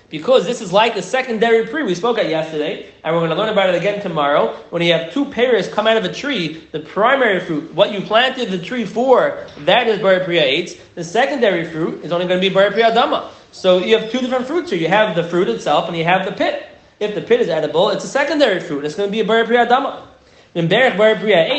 Because 0.10 0.46
this 0.46 0.62
is 0.62 0.72
like 0.72 0.94
the 0.94 1.02
secondary 1.02 1.66
pri 1.66 1.84
we 1.84 1.96
spoke 1.96 2.20
at 2.20 2.30
yesterday, 2.30 2.88
and 3.04 3.14
we're 3.14 3.22
going 3.22 3.32
to 3.32 3.36
learn 3.36 3.50
about 3.50 3.70
it 3.70 3.76
again 3.76 4.02
tomorrow. 4.02 4.56
When 4.70 4.82
you 4.84 4.94
have 4.94 5.12
two 5.12 5.26
pears 5.26 5.68
come 5.68 5.88
out 5.88 5.98
of 5.98 6.06
a 6.06 6.14
tree, 6.14 6.68
the 6.72 6.80
primary 6.80 7.40
fruit, 7.40 7.74
what 7.74 7.92
you 7.92 8.02
planted 8.02 8.52
the 8.52 8.60
tree 8.60 8.86
for, 8.86 9.48
that 9.60 9.88
is 9.88 10.00
bar 10.00 10.20
priya 10.20 10.44
eight. 10.44 10.80
The 10.94 11.04
secondary 11.04 11.66
fruit 11.66 12.04
is 12.04 12.12
only 12.12 12.28
going 12.28 12.40
to 12.40 12.48
be 12.48 12.54
bar 12.54 12.72
priya. 12.72 13.32
So 13.52 13.80
you 13.80 13.98
have 13.98 14.12
two 14.12 14.20
different 14.20 14.46
fruits 14.46 14.70
here. 14.70 14.80
You 14.80 14.90
have 14.90 15.16
the 15.16 15.24
fruit 15.24 15.50
itself 15.50 15.88
and 15.88 15.98
you 15.98 16.04
have 16.04 16.26
the 16.26 16.34
pit. 16.34 16.68
If 17.00 17.16
the 17.16 17.22
pit 17.22 17.42
is 17.42 17.50
edible, 17.50 17.90
it's 17.90 18.04
a 18.04 18.08
secondary 18.08 18.60
fruit. 18.60 18.86
It's 18.86 18.96
going 18.96 19.10
to 19.10 19.12
be 19.12 19.22
a 19.22 19.26
bar 19.26 19.44
priya 19.46 19.68
dama. 19.68 20.08
In 20.54 20.68
berech 20.68 20.98
bar 20.98 21.16
priya 21.16 21.50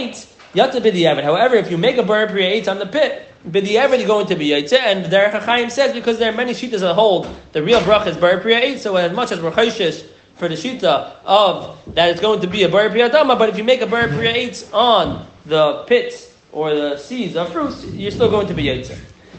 b'diavad. 0.55 1.25
However, 1.25 1.57
if 1.57 1.71
you 1.71 1.79
make 1.79 1.99
a 1.99 2.03
bar 2.05 2.27
priya 2.29 2.71
on 2.71 2.79
the 2.79 2.87
pit, 2.87 3.29
b'diavad 3.49 3.99
is 3.99 4.07
going 4.07 4.27
to 4.27 4.35
be 4.35 4.49
yaitze. 4.49 4.79
And 4.79 5.07
the 5.07 5.17
HaChaim 5.17 5.71
says 5.71 5.93
because 5.93 6.19
there 6.19 6.33
are 6.33 6.37
many 6.37 6.53
shitas 6.53 6.81
that 6.81 6.95
hold 6.95 7.29
the 7.53 7.63
real 7.63 7.83
brach 7.83 8.07
is 8.07 8.17
bar 8.17 8.41
priya. 8.41 8.79
So 8.79 8.97
as 8.97 9.13
much 9.13 9.33
as 9.33 9.41
we're 9.41 9.53
chayshish 9.53 10.07
for 10.35 10.49
the 10.49 10.55
shita 10.55 11.15
of 11.25 11.79
that 11.95 12.11
it's 12.11 12.21
going 12.21 12.41
to 12.41 12.47
be 12.47 12.63
a 12.65 12.69
bar 12.69 12.89
priya 12.91 13.11
dama, 13.11 13.37
but 13.37 13.49
if 13.49 13.57
you 13.57 13.65
make 13.65 13.81
a 13.81 13.87
bar 13.87 14.09
priya 14.09 14.53
on 14.73 15.27
the 15.47 15.85
pits 15.87 16.33
or 16.53 16.75
the 16.75 16.97
seeds 16.99 17.37
of 17.37 17.53
fruits, 17.53 17.85
you're 17.87 18.11
still 18.11 18.31
going 18.31 18.47
to 18.49 18.55
be 18.55 18.65
yaitze. 18.65 18.99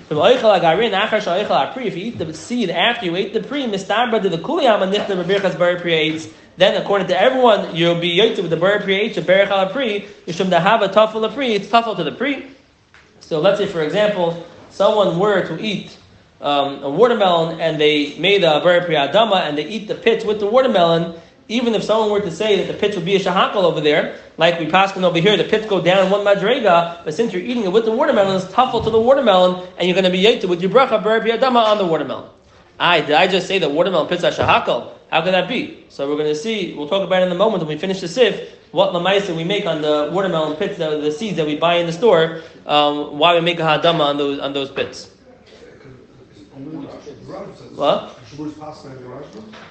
If 0.09 1.97
you 1.97 2.03
eat 2.05 2.17
the 2.17 2.33
seed 2.33 2.69
after 2.69 3.05
you 3.05 3.15
ate 3.17 3.33
the 3.33 3.43
pre, 3.43 3.65
mistabra 3.65 4.21
de 4.21 4.29
the 4.29 4.37
kuliyam 4.37 4.81
and 4.81 4.93
nichta 4.93 5.59
bar 5.59 5.79
pri 5.79 6.31
then 6.55 6.81
according 6.81 7.07
to 7.07 7.21
everyone, 7.21 7.75
you'll 7.75 7.99
be 7.99 8.17
yoyt 8.17 8.37
with 8.37 8.49
the 8.49 8.55
bar 8.55 8.79
pri 8.79 9.09
the 9.09 9.21
berach 9.21 9.49
al 9.49 9.67
pri, 9.69 10.07
yishum 10.25 10.49
to 10.49 10.61
have 10.61 10.81
a 10.81 10.87
tafel 10.87 11.29
pri, 11.33 11.55
it's 11.55 11.67
tafel 11.67 11.93
to 11.97 12.05
the 12.05 12.13
pri. 12.13 12.47
So 13.27 13.41
let's 13.41 13.59
say, 13.59 13.67
for 13.67 13.81
example, 13.81 14.41
someone 14.69 15.19
were 15.19 15.45
to 15.45 15.61
eat 15.61 15.97
um, 16.39 16.81
a 16.81 16.89
watermelon 16.89 17.59
and 17.59 17.77
they 17.77 18.17
made 18.17 18.41
a 18.45 18.61
bar 18.61 18.79
pri 18.85 18.95
adama 18.95 19.41
and 19.41 19.57
they 19.57 19.67
eat 19.67 19.89
the 19.89 19.95
pits 19.95 20.23
with 20.23 20.39
the 20.39 20.47
watermelon, 20.47 21.19
even 21.49 21.75
if 21.75 21.83
someone 21.83 22.09
were 22.09 22.21
to 22.21 22.31
say 22.31 22.55
that 22.55 22.71
the 22.71 22.79
pits 22.79 22.95
would 22.95 23.03
be 23.03 23.17
a 23.17 23.19
shahakal 23.19 23.65
over 23.65 23.81
there, 23.81 24.15
like 24.37 24.57
we 24.61 24.71
pass 24.71 24.95
over 24.95 25.19
here, 25.19 25.35
the 25.35 25.43
pits 25.43 25.65
go 25.65 25.81
down 25.81 26.09
one 26.09 26.21
madrega, 26.21 27.03
but 27.03 27.13
since 27.13 27.33
you're 27.33 27.41
eating 27.41 27.65
it 27.65 27.71
with 27.73 27.83
the 27.83 27.91
watermelon, 27.91 28.37
it's 28.37 28.45
tuffle 28.45 28.81
to 28.81 28.89
the 28.89 29.01
watermelon, 29.01 29.67
and 29.77 29.89
you're 29.89 29.93
going 30.01 30.05
to 30.05 30.09
be 30.09 30.23
yated 30.23 30.45
with 30.45 30.61
your 30.61 30.71
bracha 30.71 31.03
adama 31.03 31.65
on 31.65 31.77
the 31.77 31.85
watermelon. 31.85 32.29
I 32.79 33.01
did 33.01 33.11
I 33.11 33.27
just 33.27 33.47
say 33.47 33.59
that 33.59 33.71
watermelon 33.71 34.07
pits 34.07 34.23
are 34.23 34.31
shahakal? 34.31 34.93
How 35.09 35.21
could 35.21 35.33
that 35.33 35.47
be? 35.47 35.85
So 35.89 36.07
we're 36.09 36.17
going 36.17 36.27
to 36.27 36.35
see. 36.35 36.73
We'll 36.73 36.89
talk 36.89 37.03
about 37.03 37.21
it 37.23 37.27
in 37.27 37.31
a 37.31 37.35
moment 37.35 37.63
when 37.63 37.69
we 37.69 37.77
finish 37.77 38.01
the 38.01 38.07
sif. 38.07 38.55
What 38.71 38.91
lamaisa 38.91 39.35
we 39.35 39.45
make 39.45 39.65
on 39.65 39.81
the 39.81 40.09
watermelon 40.11 40.57
pits, 40.57 40.77
the, 40.77 41.11
seeds 41.11 41.37
that 41.37 41.45
we 41.45 41.55
buy 41.55 41.75
in 41.75 41.85
the 41.85 41.93
store. 41.93 42.41
Um, 42.65 43.17
why 43.17 43.33
we 43.33 43.41
make 43.41 43.59
a 43.59 43.63
hadama 43.63 44.01
on 44.01 44.17
those 44.17 44.39
on 44.39 44.53
those 44.53 44.69
pits? 44.69 45.11
What? 47.75 48.19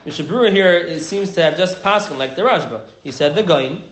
Mishabura 0.06 0.50
here 0.50 0.72
it 0.72 1.02
seems 1.02 1.34
to 1.34 1.42
have 1.42 1.56
just 1.56 1.82
passed 1.82 2.10
like 2.12 2.36
the 2.36 2.42
Rashba. 2.42 2.88
He 3.02 3.12
said 3.12 3.34
the 3.34 3.42
Gaon, 3.42 3.82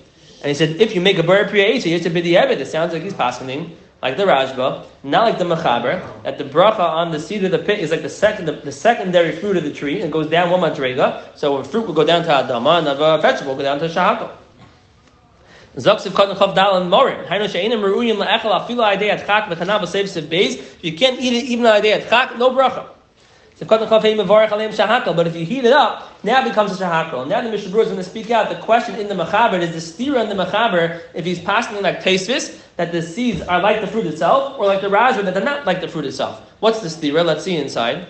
and 0.40 0.44
he 0.44 0.54
said 0.54 0.80
if 0.80 0.94
you 0.94 1.00
make 1.00 1.18
a 1.18 1.23
bar 1.23 1.44
priya 1.44 1.75
you 1.75 1.92
have 1.92 2.02
to 2.02 2.11
be 2.11 2.23
the. 2.23 2.37
It 2.37 2.66
sounds 2.66 2.92
like 2.92 3.02
he's 3.02 3.14
passing 3.14 3.76
like 4.05 4.19
the 4.19 4.25
Rashba, 4.25 4.85
not 5.03 5.25
like 5.25 5.39
the 5.39 5.45
Mechaber, 5.45 6.23
that 6.25 6.37
the 6.37 6.45
bracha 6.45 6.79
on 6.79 7.11
the 7.11 7.19
seed 7.19 7.43
of 7.43 7.51
the 7.51 7.59
pit 7.59 7.81
is 7.81 7.91
like 7.91 8.03
the 8.03 8.11
second 8.11 8.45
the, 8.45 8.53
the 8.53 8.71
secondary 8.71 9.33
fruit 9.33 9.57
of 9.57 9.65
the 9.65 9.73
tree 9.73 10.03
and 10.03 10.13
goes 10.13 10.29
down 10.29 10.51
one 10.51 10.61
madrega. 10.61 11.23
So 11.35 11.57
a 11.57 11.65
fruit 11.65 11.87
will 11.87 11.95
go 11.95 12.05
down 12.05 12.23
to 12.25 12.29
Adama 12.29 12.79
and 12.81 12.87
a 12.87 13.19
vegetable 13.23 13.57
will 13.57 13.63
go 13.63 13.65
down 13.65 13.79
to 13.79 13.89
beis. 20.27 20.63
You 20.83 20.93
can't 20.93 21.19
eat 21.19 21.33
it 21.33 21.45
even 21.47 21.65
idei 21.65 21.93
at 21.95 22.09
chak, 22.11 22.37
no 22.39 22.51
bracha. 22.51 22.94
But 23.59 25.27
if 25.27 25.37
you 25.37 25.45
heat 25.45 25.65
it 25.65 25.73
up, 25.73 26.25
now 26.25 26.41
it 26.41 26.49
becomes 26.49 26.73
a 26.73 26.85
shahakal. 26.85 27.29
Now 27.29 27.41
the 27.41 27.51
Mishnah 27.51 27.79
is 27.79 27.87
going 27.87 27.97
to 27.97 28.03
speak 28.03 28.31
out. 28.33 28.49
The 28.49 28.57
question 28.57 28.97
in 28.97 29.07
the 29.07 29.15
mechaber 29.15 29.61
is 29.61 29.71
the 29.73 30.05
stira 30.05 30.29
in 30.29 30.37
the 30.37 30.45
mechaber, 30.45 31.03
if 31.15 31.25
he's 31.25 31.39
passing 31.39 31.81
like 31.81 32.03
Tosfos, 32.03 32.61
that 32.77 32.91
the 32.91 33.01
seeds 33.01 33.41
are 33.43 33.61
like 33.61 33.81
the 33.81 33.87
fruit 33.87 34.07
itself, 34.07 34.59
or 34.59 34.67
like 34.67 34.81
the 34.81 34.89
Rashba, 34.89 35.25
that 35.25 35.35
they're 35.35 35.45
not 35.45 35.67
like 35.67 35.81
the 35.81 35.87
fruit 35.87 36.05
itself. 36.05 36.43
What's 36.59 36.81
the 36.81 36.89
stira? 36.89 37.25
Let's 37.25 37.45
see 37.45 37.57
inside. 37.57 38.09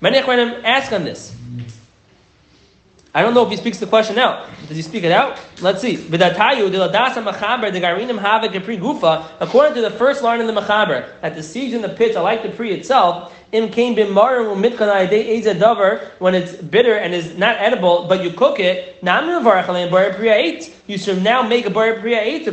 Many 0.00 0.18
ask 0.18 0.92
on 0.92 1.04
this. 1.04 1.36
I 3.16 3.22
don't 3.22 3.32
know 3.32 3.44
if 3.44 3.50
he 3.50 3.56
speaks 3.56 3.78
the 3.78 3.86
question 3.86 4.18
out. 4.18 4.48
Does 4.66 4.76
he 4.76 4.82
speak 4.82 5.04
it 5.04 5.12
out? 5.12 5.38
Let's 5.60 5.80
see. 5.80 5.94
According 5.94 6.34
to 9.74 9.80
the 9.80 9.94
first 9.96 10.22
line 10.24 10.40
in 10.40 10.48
the 10.48 10.52
Machaber, 10.52 11.20
that 11.20 11.36
the 11.36 11.42
seeds 11.44 11.74
in 11.74 11.82
the 11.82 11.90
pits 11.90 12.16
are 12.16 12.24
like 12.24 12.42
the 12.42 12.48
pre 12.48 12.72
itself, 12.72 13.32
when 13.52 13.62
it's 16.34 16.56
bitter 16.56 16.94
and 16.94 17.14
is 17.14 17.38
not 17.38 17.56
edible, 17.58 18.06
but 18.08 18.24
you 18.24 18.30
cook 18.30 18.58
it, 18.58 18.98
you 20.88 20.98
should 20.98 21.22
now 21.22 21.42
make 21.42 21.66
a 21.66 21.70
bar 21.70 21.94
priya 22.00 22.20
eight 22.20 22.48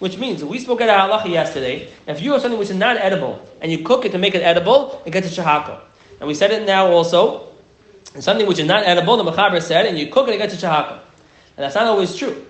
which 0.00 0.18
means 0.18 0.44
we 0.44 0.58
spoke 0.58 0.82
at 0.82 0.88
a 0.90 0.92
halacha 0.92 1.30
yesterday. 1.30 1.88
If 2.06 2.20
you 2.20 2.32
have 2.32 2.42
something 2.42 2.58
which 2.58 2.68
is 2.68 2.76
not 2.76 2.98
edible 2.98 3.42
and 3.62 3.72
you 3.72 3.82
cook 3.82 4.04
it 4.04 4.12
to 4.12 4.18
make 4.18 4.34
it 4.34 4.42
edible, 4.42 5.02
it 5.06 5.12
gets 5.12 5.26
a 5.26 5.40
shahaka. 5.40 5.80
And 6.20 6.28
we 6.28 6.34
said 6.34 6.50
it 6.50 6.66
now 6.66 6.88
also 6.88 7.47
and 8.18 8.24
something 8.24 8.48
which 8.48 8.58
is 8.58 8.66
not 8.66 8.82
edible, 8.82 9.16
the 9.16 9.30
Mechaber 9.30 9.62
said, 9.62 9.86
and 9.86 9.96
you 9.96 10.08
cook 10.08 10.26
it, 10.26 10.34
it 10.34 10.38
gets 10.38 10.52
a 10.52 10.56
shahaka. 10.56 10.94
And 11.56 11.62
that's 11.64 11.76
not 11.76 11.86
always 11.86 12.16
true. 12.16 12.44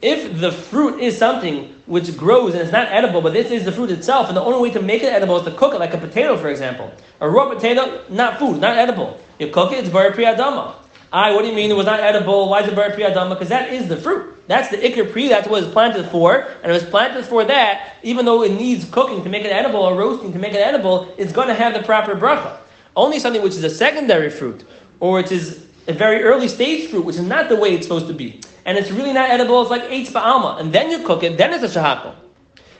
If 0.00 0.38
the 0.38 0.52
fruit 0.52 1.00
is 1.00 1.18
something 1.18 1.74
which 1.86 2.16
grows 2.16 2.52
and 2.52 2.62
it's 2.62 2.70
not 2.70 2.86
edible, 2.92 3.20
but 3.20 3.32
this 3.32 3.50
is 3.50 3.64
the 3.64 3.72
fruit 3.72 3.90
itself, 3.90 4.28
and 4.28 4.36
the 4.36 4.40
only 4.40 4.62
way 4.62 4.72
to 4.72 4.80
make 4.80 5.02
it 5.02 5.12
edible 5.12 5.36
is 5.36 5.44
to 5.46 5.50
cook 5.50 5.74
it, 5.74 5.80
like 5.80 5.94
a 5.94 5.98
potato, 5.98 6.36
for 6.36 6.48
example. 6.48 6.92
A 7.20 7.28
raw 7.28 7.52
potato, 7.52 8.04
not 8.08 8.38
food, 8.38 8.60
not 8.60 8.78
edible. 8.78 9.18
You 9.40 9.50
cook 9.50 9.72
it, 9.72 9.80
it's 9.80 9.88
bar 9.88 10.12
priyadama. 10.12 10.76
I, 11.12 11.34
what 11.34 11.42
do 11.42 11.48
you 11.48 11.56
mean 11.56 11.72
it 11.72 11.76
was 11.76 11.86
not 11.86 11.98
edible? 11.98 12.48
Why 12.48 12.60
is 12.60 12.68
it 12.68 12.76
bar 12.76 12.90
priyadama? 12.90 13.30
Because 13.30 13.48
that 13.48 13.72
is 13.72 13.88
the 13.88 13.96
fruit. 13.96 14.46
That's 14.46 14.68
the 14.68 14.76
ikr 14.76 15.10
pri, 15.10 15.26
that's 15.26 15.48
what 15.48 15.64
it's 15.64 15.72
planted 15.72 16.08
for. 16.08 16.36
And 16.62 16.70
if 16.70 16.82
it's 16.82 16.88
planted 16.88 17.24
for 17.24 17.44
that, 17.46 17.96
even 18.04 18.26
though 18.26 18.44
it 18.44 18.52
needs 18.52 18.88
cooking 18.88 19.24
to 19.24 19.28
make 19.28 19.44
it 19.44 19.50
edible 19.50 19.80
or 19.80 19.96
roasting 19.96 20.32
to 20.34 20.38
make 20.38 20.52
it 20.52 20.58
edible, 20.58 21.12
it's 21.18 21.32
going 21.32 21.48
to 21.48 21.54
have 21.54 21.74
the 21.74 21.82
proper 21.82 22.14
bracha. 22.14 22.58
Only 22.96 23.18
something 23.18 23.42
which 23.42 23.54
is 23.54 23.64
a 23.64 23.70
secondary 23.70 24.30
fruit, 24.30 24.64
or 25.04 25.20
it 25.20 25.30
is 25.30 25.66
a 25.86 25.92
very 25.92 26.22
early 26.22 26.48
stage 26.48 26.88
fruit, 26.88 27.04
which 27.04 27.16
is 27.16 27.22
not 27.22 27.50
the 27.50 27.56
way 27.56 27.74
it's 27.74 27.84
supposed 27.86 28.06
to 28.06 28.14
be, 28.14 28.40
and 28.64 28.78
it's 28.78 28.90
really 28.90 29.12
not 29.12 29.28
edible, 29.28 29.60
it's 29.60 29.70
like 29.70 29.82
eitz 29.90 30.08
ba'alma, 30.08 30.58
and 30.58 30.72
then 30.72 30.90
you 30.90 31.04
cook 31.04 31.22
it, 31.22 31.36
then 31.36 31.52
it's 31.52 31.62
a 31.62 31.78
shahakal. 31.78 32.14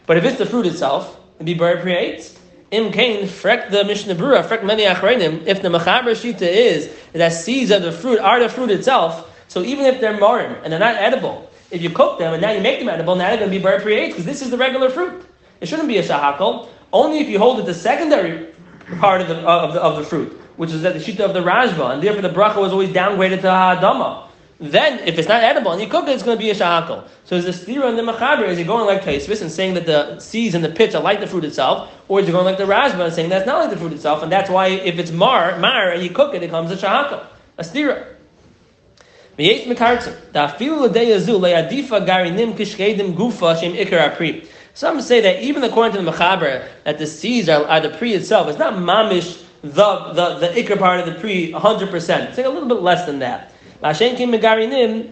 But 0.06 0.16
if 0.16 0.24
it's 0.24 0.38
the 0.38 0.46
fruit 0.46 0.64
itself, 0.64 1.20
it'd 1.36 1.44
be 1.44 1.52
bar 1.52 1.76
pri 1.76 1.92
eitz. 1.92 2.38
Im 2.70 2.92
kain 2.92 3.28
frek 3.28 3.70
the 3.70 3.84
Mishnah 3.84 4.14
Berurah, 4.14 4.42
frek 4.42 4.64
many 4.64 4.84
achreinim, 4.84 5.46
if 5.46 5.60
the 5.60 5.68
mechaber 5.68 6.14
shita 6.16 6.48
is 6.48 6.90
that 7.12 7.28
seeds 7.28 7.70
of 7.70 7.82
the 7.82 7.92
fruit 7.92 8.18
are 8.18 8.40
the 8.40 8.48
fruit 8.48 8.70
itself, 8.70 9.30
so 9.48 9.62
even 9.62 9.84
if 9.84 10.00
they're 10.00 10.16
marim 10.16 10.58
and 10.64 10.72
they're 10.72 10.80
not 10.80 10.96
edible, 10.96 11.50
if 11.70 11.82
you 11.82 11.90
cook 11.90 12.18
them 12.18 12.32
and 12.32 12.40
now 12.40 12.52
you 12.52 12.62
make 12.62 12.78
them 12.78 12.88
edible, 12.88 13.16
now 13.16 13.28
they're 13.28 13.36
going 13.36 13.50
to 13.50 13.56
be 13.58 13.62
bar 13.62 13.80
pri 13.80 13.96
eitz, 13.96 14.08
because 14.12 14.24
this 14.24 14.40
is 14.40 14.48
the 14.48 14.56
regular 14.56 14.88
fruit. 14.88 15.26
It 15.60 15.68
shouldn't 15.68 15.88
be 15.88 15.98
a 15.98 16.02
shahakal. 16.02 16.68
Only 16.90 17.18
if 17.18 17.28
you 17.28 17.38
hold 17.38 17.60
it 17.60 17.66
the 17.66 17.74
secondary 17.74 18.53
part 18.98 19.20
of 19.20 19.28
the, 19.28 19.38
uh, 19.46 19.66
of 19.66 19.74
the, 19.74 19.80
of 19.80 19.96
the 19.96 20.04
fruit, 20.04 20.32
which 20.56 20.70
is 20.70 20.82
that 20.82 20.94
the 20.94 21.00
shita 21.00 21.20
of 21.20 21.34
the 21.34 21.40
Rashba, 21.40 21.94
and 21.94 22.02
therefore 22.02 22.22
the 22.22 22.30
bracha 22.30 22.56
was 22.56 22.72
always 22.72 22.90
downgraded 22.90 23.40
to 23.42 23.50
Ha'adama. 23.50 24.28
Then, 24.60 25.00
if 25.00 25.18
it's 25.18 25.26
not 25.26 25.42
edible 25.42 25.72
and 25.72 25.82
you 25.82 25.88
cook 25.88 26.06
it, 26.06 26.12
it's 26.12 26.22
going 26.22 26.38
to 26.38 26.42
be 26.42 26.50
a 26.50 26.54
shahakal. 26.54 27.08
So 27.24 27.34
is 27.34 27.44
the 27.44 27.50
stira 27.50 27.88
and 27.88 27.98
the 27.98 28.02
machaber, 28.02 28.46
is 28.46 28.56
he 28.56 28.64
going 28.64 28.86
like 28.86 29.02
Tosfos 29.02 29.42
and 29.42 29.50
saying 29.50 29.74
that 29.74 29.84
the 29.84 30.20
seeds 30.20 30.54
and 30.54 30.64
the 30.64 30.68
pits 30.68 30.94
are 30.94 31.02
like 31.02 31.18
the 31.20 31.26
fruit 31.26 31.44
itself, 31.44 31.90
or 32.06 32.20
is 32.20 32.26
he 32.26 32.32
going 32.32 32.44
like 32.44 32.58
the 32.58 32.64
Rashba 32.64 33.04
and 33.04 33.12
saying 33.12 33.30
that's 33.30 33.46
not 33.46 33.58
like 33.58 33.70
the 33.70 33.76
fruit 33.76 33.92
itself, 33.92 34.22
and 34.22 34.30
that's 34.30 34.48
why 34.48 34.68
if 34.68 34.98
it's 34.98 35.10
mar, 35.10 35.58
mar, 35.58 35.90
and 35.90 36.02
you 36.02 36.10
cook 36.10 36.34
it, 36.34 36.42
it 36.42 36.46
becomes 36.46 36.70
a 36.70 36.76
shahakal, 36.76 37.26
a 37.58 37.62
stira. 37.62 38.06
Some 44.74 45.00
say 45.00 45.20
that 45.20 45.40
even 45.42 45.62
according 45.62 45.96
to 45.96 46.02
the 46.02 46.10
Mechaber, 46.10 46.68
that 46.82 46.98
the 46.98 47.06
seeds 47.06 47.48
are, 47.48 47.64
are 47.64 47.80
the 47.80 47.90
pre 47.90 48.12
itself. 48.12 48.48
It's 48.48 48.58
not 48.58 48.74
mamish 48.74 49.44
the 49.62 50.12
the 50.12 50.38
the 50.40 50.48
ikr 50.48 50.78
part 50.78 51.00
of 51.00 51.06
the 51.06 51.18
pre 51.20 51.52
100. 51.52 51.90
percent 51.90 52.28
It's 52.28 52.36
like 52.36 52.46
a 52.46 52.50
little 52.50 52.68
bit 52.68 52.82
less 52.82 53.06
than 53.06 53.20
that. 53.20 53.52
Lashenkim 53.82 54.36
megarinim, 54.36 55.10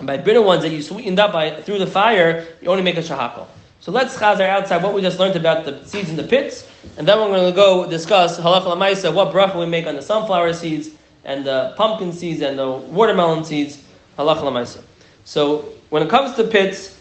by 0.00 0.16
bitter 0.16 0.42
ones 0.42 0.62
that 0.62 0.70
you 0.70 0.82
sweetened 0.82 1.18
up 1.18 1.32
by 1.32 1.50
through 1.62 1.78
the 1.78 1.86
fire, 1.86 2.46
you 2.60 2.68
only 2.68 2.82
make 2.82 2.96
a 2.96 3.02
shahakol. 3.02 3.46
So 3.80 3.90
let's 3.90 4.16
chazer 4.16 4.48
outside 4.48 4.82
what 4.82 4.94
we 4.94 5.02
just 5.02 5.18
learned 5.18 5.36
about 5.36 5.64
the 5.64 5.84
seeds 5.84 6.08
in 6.08 6.16
the 6.16 6.22
pits, 6.22 6.68
and 6.96 7.06
then 7.06 7.18
we're 7.18 7.36
going 7.36 7.50
to 7.50 7.56
go 7.56 7.90
discuss 7.90 8.38
halacha 8.38 8.64
lamaisa 8.64 9.12
what 9.12 9.32
bracha 9.32 9.58
we 9.58 9.66
make 9.66 9.86
on 9.86 9.96
the 9.96 10.02
sunflower 10.02 10.52
seeds 10.52 10.90
and 11.24 11.44
the 11.44 11.74
pumpkin 11.76 12.12
seeds 12.12 12.40
and 12.40 12.58
the 12.58 12.70
watermelon 12.70 13.44
seeds 13.44 13.82
halacha 14.16 14.42
lamaisa. 14.42 14.82
So 15.24 15.72
when 15.90 16.02
it 16.02 16.08
comes 16.08 16.34
to 16.36 16.44
pits, 16.44 16.98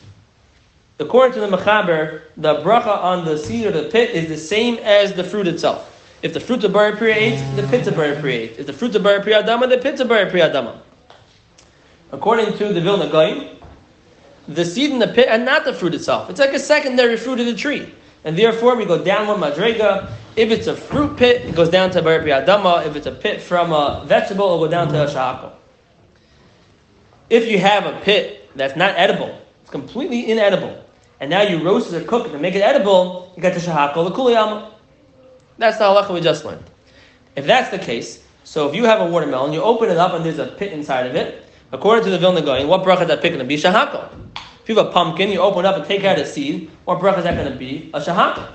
according 1.01 1.33
to 1.33 1.39
the 1.39 1.57
mechaber, 1.57 2.21
the 2.37 2.55
bracha 2.61 3.03
on 3.03 3.25
the 3.25 3.37
seed 3.37 3.65
or 3.65 3.71
the 3.71 3.89
pit 3.89 4.11
is 4.11 4.27
the 4.27 4.37
same 4.37 4.75
as 4.77 5.13
the 5.13 5.23
fruit 5.23 5.47
itself. 5.47 5.87
If 6.21 6.33
the 6.33 6.39
fruit 6.39 6.63
of 6.63 6.71
Bari 6.71 6.95
Priya 6.95 7.15
ate, 7.15 7.55
the 7.55 7.67
pits 7.67 7.87
of 7.87 7.95
Bari 7.95 8.19
Priya 8.19 8.39
ate. 8.41 8.59
If 8.59 8.67
the 8.67 8.73
fruit 8.73 8.95
of 8.95 9.03
Bari 9.03 9.21
Priya 9.21 9.43
the 9.43 9.79
pits 9.81 9.99
of 9.99 10.07
Bari 10.07 10.29
Priya. 10.29 10.81
According 12.11 12.57
to 12.57 12.73
the 12.73 12.81
Vilna 12.81 13.09
Gaon, 13.09 13.57
the 14.47 14.65
seed 14.65 14.91
in 14.91 14.99
the 14.99 15.07
pit 15.07 15.27
and 15.29 15.45
not 15.45 15.65
the 15.65 15.73
fruit 15.73 15.95
itself. 15.95 16.29
It's 16.29 16.39
like 16.39 16.53
a 16.53 16.59
secondary 16.59 17.17
fruit 17.17 17.39
of 17.39 17.45
the 17.45 17.55
tree. 17.55 17.93
And 18.23 18.37
therefore, 18.37 18.75
we 18.75 18.85
go 18.85 19.03
down 19.03 19.27
one 19.27 19.39
madrega. 19.39 20.11
If 20.35 20.51
it's 20.51 20.67
a 20.67 20.75
fruit 20.75 21.17
pit, 21.17 21.41
it 21.43 21.55
goes 21.55 21.69
down 21.69 21.89
to 21.91 22.01
Bari 22.01 22.21
Priya. 22.21 22.45
If 22.85 22.95
it's 22.95 23.07
a 23.07 23.11
pit 23.11 23.41
from 23.41 23.71
a 23.71 24.03
vegetable, 24.05 24.45
it'll 24.45 24.59
go 24.59 24.67
down 24.67 24.89
to 24.89 25.03
a 25.03 25.07
shahako. 25.07 25.53
If 27.29 27.47
you 27.47 27.57
have 27.59 27.85
a 27.85 27.99
pit 28.01 28.49
that's 28.55 28.75
not 28.75 28.93
edible, 28.97 29.41
it's 29.61 29.71
completely 29.71 30.29
inedible, 30.29 30.83
and 31.21 31.29
now 31.29 31.43
you 31.43 31.63
roast 31.63 31.93
it 31.93 32.01
or 32.01 32.05
cook 32.05 32.27
it 32.27 32.31
to 32.31 32.39
make 32.39 32.55
it 32.55 32.61
edible, 32.61 33.31
you 33.35 33.43
get 33.43 33.53
the 33.53 33.59
shahako, 33.59 34.09
the 34.09 34.15
kuliyama. 34.15 34.71
That's 35.59 35.77
the 35.77 35.83
halacha 35.83 36.11
we 36.11 36.19
just 36.19 36.43
learned. 36.43 36.63
If 37.35 37.45
that's 37.45 37.69
the 37.69 37.77
case, 37.77 38.23
so 38.43 38.67
if 38.67 38.75
you 38.75 38.85
have 38.85 39.01
a 39.01 39.05
watermelon, 39.05 39.53
you 39.53 39.61
open 39.61 39.91
it 39.91 39.97
up 39.97 40.13
and 40.13 40.25
there's 40.25 40.39
a 40.39 40.47
pit 40.47 40.73
inside 40.73 41.05
of 41.05 41.15
it, 41.15 41.45
according 41.71 42.03
to 42.05 42.09
the 42.09 42.17
Vilna 42.17 42.41
Gaon, 42.41 42.67
what 42.67 42.81
bracha 42.81 43.03
is 43.03 43.07
that 43.09 43.21
pit 43.21 43.33
going 43.33 43.39
to 43.39 43.47
be? 43.47 43.55
Shahako. 43.55 44.09
If 44.63 44.69
you 44.69 44.75
have 44.75 44.87
a 44.87 44.91
pumpkin, 44.91 45.29
you 45.29 45.39
open 45.39 45.59
it 45.59 45.65
up 45.67 45.75
and 45.75 45.85
take 45.85 46.03
out 46.03 46.17
a 46.17 46.25
seed, 46.25 46.71
what 46.85 46.99
bracha 46.99 47.19
is 47.19 47.23
that 47.25 47.35
going 47.35 47.51
to 47.51 47.57
be? 47.57 47.91
A 47.93 47.99
shahako. 47.99 48.51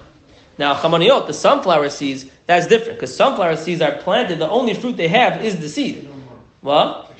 Now, 0.58 0.74
chamaniot, 0.74 1.28
the 1.28 1.34
sunflower 1.34 1.88
seeds, 1.90 2.26
that's 2.46 2.66
different, 2.66 2.98
because 2.98 3.16
sunflower 3.16 3.56
seeds 3.56 3.80
are 3.80 3.92
planted, 3.92 4.40
the 4.40 4.50
only 4.50 4.74
fruit 4.74 4.96
they 4.96 5.08
have 5.08 5.44
is 5.44 5.60
the 5.60 5.68
seed. 5.68 6.08
What? 6.62 7.12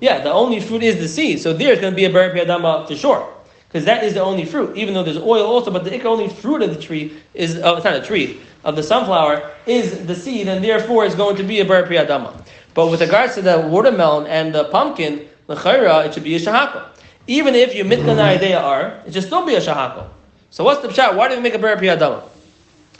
Yeah, 0.00 0.20
the 0.20 0.32
only 0.32 0.60
fruit 0.60 0.84
is 0.84 0.96
the 0.98 1.08
seed. 1.08 1.40
So 1.40 1.52
there's 1.52 1.80
going 1.80 1.92
to 1.92 1.96
be 1.96 2.04
a 2.04 2.10
berry 2.12 2.38
adama 2.38 2.86
for 2.86 2.94
sure 2.94 3.34
because 3.70 3.84
that 3.84 4.02
is 4.02 4.14
the 4.14 4.20
only 4.20 4.44
fruit. 4.44 4.76
Even 4.76 4.94
though 4.94 5.04
there's 5.04 5.16
oil 5.16 5.46
also, 5.46 5.70
but 5.70 5.84
the 5.84 6.02
only 6.02 6.28
fruit 6.28 6.60
of 6.60 6.74
the 6.74 6.80
tree 6.80 7.16
is 7.34 7.56
oh, 7.58 7.76
it's 7.76 7.84
not 7.84 7.94
a 7.94 8.02
tree 8.02 8.40
of 8.64 8.74
the 8.74 8.82
sunflower 8.82 9.48
is 9.66 10.06
the 10.06 10.14
seed, 10.14 10.48
and 10.48 10.64
therefore 10.64 11.04
is 11.04 11.14
going 11.14 11.36
to 11.36 11.44
be 11.44 11.60
a 11.60 11.64
bar 11.64 11.84
priyadama. 11.84 12.44
But 12.74 12.88
with 12.88 13.00
regards 13.00 13.36
to 13.36 13.42
the 13.42 13.60
watermelon 13.60 14.26
and 14.26 14.52
the 14.52 14.64
pumpkin, 14.64 15.28
the 15.46 15.54
chayra, 15.54 16.06
it 16.06 16.14
should 16.14 16.24
be 16.24 16.34
a 16.34 16.40
shahako. 16.40 16.84
Even 17.28 17.54
if 17.54 17.74
you 17.74 17.84
mitkana 17.84 18.20
idea 18.20 18.58
are, 18.58 19.00
it 19.06 19.14
should 19.14 19.22
still 19.22 19.46
be 19.46 19.54
a 19.54 19.60
shahako. 19.60 20.08
So 20.50 20.64
what's 20.64 20.82
the 20.82 20.92
shot? 20.92 21.14
Why 21.14 21.28
do 21.28 21.36
we 21.36 21.42
make 21.42 21.54
a 21.54 21.58
bar 21.58 21.76
priyadama? 21.76 22.24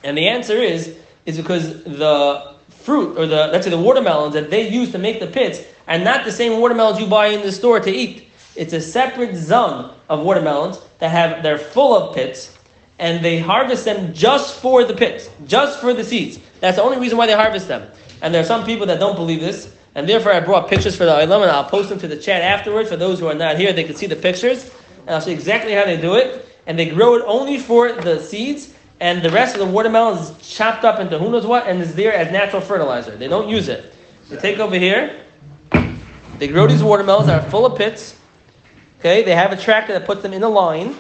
And 0.05 0.17
the 0.17 0.29
answer 0.29 0.57
is 0.57 0.97
is 1.27 1.37
because 1.37 1.83
the 1.83 2.55
fruit 2.69 3.19
or 3.19 3.27
the 3.27 3.49
let's 3.49 3.65
say 3.65 3.71
the 3.71 3.79
watermelons 3.79 4.35
that 4.35 4.51
they 4.51 4.69
use 4.69 4.93
to 4.93 4.99
make 4.99 5.19
the 5.19 5.27
pits 5.27 5.61
are 5.89 5.99
not 5.99 6.25
the 6.25 6.33
same 6.33 6.61
watermelons 6.61 7.01
you 7.01 7.07
buy 7.07 7.27
in 7.27 7.43
the 7.43 7.51
store 7.51 7.81
to 7.81 7.91
eat. 7.91 8.30
It's 8.61 8.75
a 8.75 8.81
separate 8.83 9.35
zone 9.37 9.91
of 10.11 10.21
watermelons 10.21 10.83
that 10.99 11.11
have 11.11 11.43
they're 11.43 11.57
full 11.57 11.97
of 11.97 12.15
pits, 12.15 12.59
and 12.99 13.25
they 13.25 13.39
harvest 13.39 13.87
them 13.87 14.13
just 14.13 14.61
for 14.61 14.85
the 14.85 14.93
pits, 14.93 15.31
just 15.47 15.81
for 15.81 15.95
the 15.95 16.05
seeds. 16.05 16.39
That's 16.61 16.77
the 16.77 16.83
only 16.83 16.99
reason 16.99 17.17
why 17.17 17.27
they 17.27 17.33
harvest 17.33 17.69
them. 17.69 17.91
And 18.21 18.35
there 18.35 18.43
are 18.43 18.45
some 18.45 18.67
people 18.67 18.85
that 18.85 19.01
don't 19.01 19.17
believe 19.17 19.41
this, 19.41 19.75
and 19.95 20.07
therefore 20.07 20.33
I 20.33 20.41
brought 20.41 20.69
pictures 20.69 20.95
for 20.95 21.07
the 21.07 21.13
Ilam, 21.13 21.41
and 21.41 21.51
I'll 21.51 21.65
post 21.65 21.89
them 21.89 21.99
to 22.01 22.07
the 22.07 22.19
chat 22.19 22.43
afterwards 22.43 22.91
for 22.91 22.99
those 22.99 23.19
who 23.19 23.29
are 23.29 23.35
not 23.35 23.57
here. 23.57 23.73
They 23.73 23.85
can 23.85 23.97
see 23.97 24.05
the 24.05 24.15
pictures, 24.15 24.71
and 25.07 25.15
I'll 25.15 25.23
show 25.23 25.31
exactly 25.31 25.73
how 25.73 25.87
they 25.87 25.99
do 25.99 26.17
it. 26.17 26.47
And 26.67 26.79
they 26.79 26.91
grow 26.91 27.15
it 27.15 27.25
only 27.27 27.57
for 27.57 27.93
the 27.93 28.21
seeds, 28.21 28.75
and 29.01 29.23
the 29.23 29.31
rest 29.31 29.55
of 29.55 29.61
the 29.61 29.73
watermelon 29.73 30.19
is 30.19 30.35
chopped 30.47 30.85
up 30.85 31.01
into 31.01 31.19
who 31.19 31.31
knows 31.31 31.47
what, 31.47 31.67
and 31.67 31.81
is 31.81 31.95
there 31.95 32.13
as 32.13 32.31
natural 32.31 32.61
fertilizer. 32.61 33.17
They 33.17 33.27
don't 33.27 33.49
use 33.49 33.69
it. 33.69 33.95
They 34.29 34.37
take 34.37 34.59
over 34.59 34.77
here. 34.77 35.19
They 36.37 36.49
grow 36.49 36.67
these 36.67 36.83
watermelons 36.83 37.29
that 37.29 37.43
are 37.43 37.51
full 37.51 37.65
of 37.65 37.79
pits. 37.79 38.20
Okay, 39.01 39.23
they 39.23 39.35
have 39.35 39.51
a 39.51 39.57
tractor 39.57 39.95
that 39.95 40.05
puts 40.05 40.21
them 40.21 40.35
in 40.35 40.43
a 40.43 40.49
line. 40.49 40.95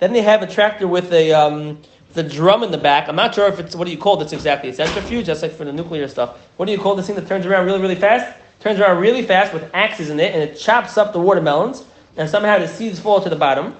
Then 0.00 0.12
they 0.12 0.22
have 0.22 0.42
a 0.42 0.46
tractor 0.46 0.88
with 0.88 1.12
a 1.12 1.32
um, 1.32 1.80
the 2.12 2.22
drum 2.24 2.64
in 2.64 2.72
the 2.72 2.78
back. 2.78 3.08
I'm 3.08 3.14
not 3.14 3.32
sure 3.32 3.46
if 3.46 3.60
it's 3.60 3.76
what 3.76 3.84
do 3.84 3.92
you 3.92 3.96
call 3.96 4.16
this 4.16 4.32
exactly. 4.32 4.70
It's 4.70 4.78
centrifuge, 4.78 5.26
just 5.26 5.40
like 5.40 5.52
for 5.52 5.64
the 5.64 5.72
nuclear 5.72 6.08
stuff. 6.08 6.36
What 6.56 6.66
do 6.66 6.72
you 6.72 6.78
call 6.78 6.96
this 6.96 7.06
thing 7.06 7.14
that 7.14 7.28
turns 7.28 7.46
around 7.46 7.66
really, 7.66 7.80
really 7.80 7.94
fast? 7.94 8.36
Turns 8.58 8.80
around 8.80 9.00
really 9.00 9.22
fast 9.22 9.54
with 9.54 9.70
axes 9.72 10.10
in 10.10 10.18
it, 10.18 10.34
and 10.34 10.42
it 10.42 10.58
chops 10.58 10.98
up 10.98 11.12
the 11.12 11.20
watermelons. 11.20 11.84
And 12.16 12.28
somehow 12.28 12.58
the 12.58 12.66
seeds 12.66 12.98
fall 12.98 13.20
to 13.20 13.30
the 13.30 13.36
bottom, 13.36 13.76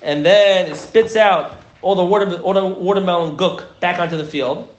and 0.00 0.24
then 0.24 0.72
it 0.72 0.76
spits 0.76 1.14
out 1.14 1.60
all 1.82 1.94
the 1.94 2.04
water, 2.04 2.40
all 2.40 2.54
the 2.54 2.64
watermelon 2.64 3.36
gook 3.36 3.78
back 3.80 3.98
onto 3.98 4.16
the 4.16 4.24
field. 4.24 4.74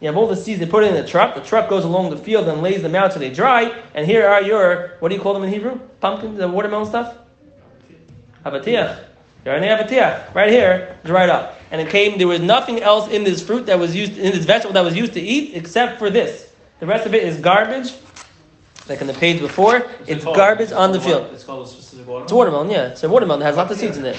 You 0.00 0.08
have 0.08 0.16
all 0.18 0.28
the 0.28 0.36
seeds. 0.36 0.60
They 0.60 0.66
put 0.66 0.84
it 0.84 0.88
in 0.88 0.94
the 0.94 1.08
truck. 1.08 1.34
The 1.34 1.40
truck 1.40 1.70
goes 1.70 1.84
along 1.84 2.10
the 2.10 2.18
field 2.18 2.48
and 2.48 2.60
lays 2.60 2.82
them 2.82 2.94
out 2.94 3.14
so 3.14 3.18
they 3.18 3.30
dry. 3.30 3.74
And 3.94 4.06
here 4.06 4.26
are 4.26 4.42
your 4.42 4.96
what 5.00 5.08
do 5.08 5.14
you 5.14 5.22
call 5.22 5.32
them 5.32 5.42
in 5.42 5.50
Hebrew? 5.50 5.80
Pumpkins, 6.00 6.36
the 6.36 6.48
watermelon 6.48 6.86
stuff. 6.86 7.16
Avatiach. 8.44 9.04
You're 9.44 9.54
only 9.54 9.68
avatiach. 9.68 10.34
Right 10.34 10.50
here, 10.50 10.96
dried 11.04 11.30
up. 11.30 11.58
And 11.70 11.80
it 11.80 11.88
came, 11.88 12.18
there 12.18 12.26
was 12.26 12.40
nothing 12.40 12.80
else 12.82 13.08
in 13.08 13.24
this 13.24 13.42
fruit 13.44 13.66
that 13.66 13.78
was 13.78 13.94
used, 13.94 14.18
in 14.18 14.32
this 14.32 14.44
vegetable 14.44 14.74
that 14.74 14.84
was 14.84 14.96
used 14.96 15.12
to 15.14 15.20
eat 15.20 15.54
except 15.54 15.98
for 15.98 16.10
this. 16.10 16.52
The 16.80 16.86
rest 16.86 17.06
of 17.06 17.14
it 17.14 17.22
is 17.22 17.38
garbage. 17.38 17.92
Like 18.88 19.00
in 19.00 19.06
the 19.06 19.14
page 19.14 19.40
before, 19.40 19.90
it's 20.06 20.24
garbage 20.24 20.72
on 20.72 20.92
the 20.92 21.00
field. 21.00 21.30
It's 21.32 21.44
called 21.44 21.66
a 21.66 21.70
specific 21.70 22.06
watermelon? 22.06 22.24
It's 22.24 22.32
watermelon, 22.32 22.70
yeah. 22.70 22.86
It's 22.88 23.04
a 23.04 23.08
watermelon 23.08 23.40
that 23.40 23.46
has 23.46 23.56
lots 23.56 23.70
of 23.70 23.78
seeds 23.78 23.98
in 23.98 24.06
it. 24.06 24.16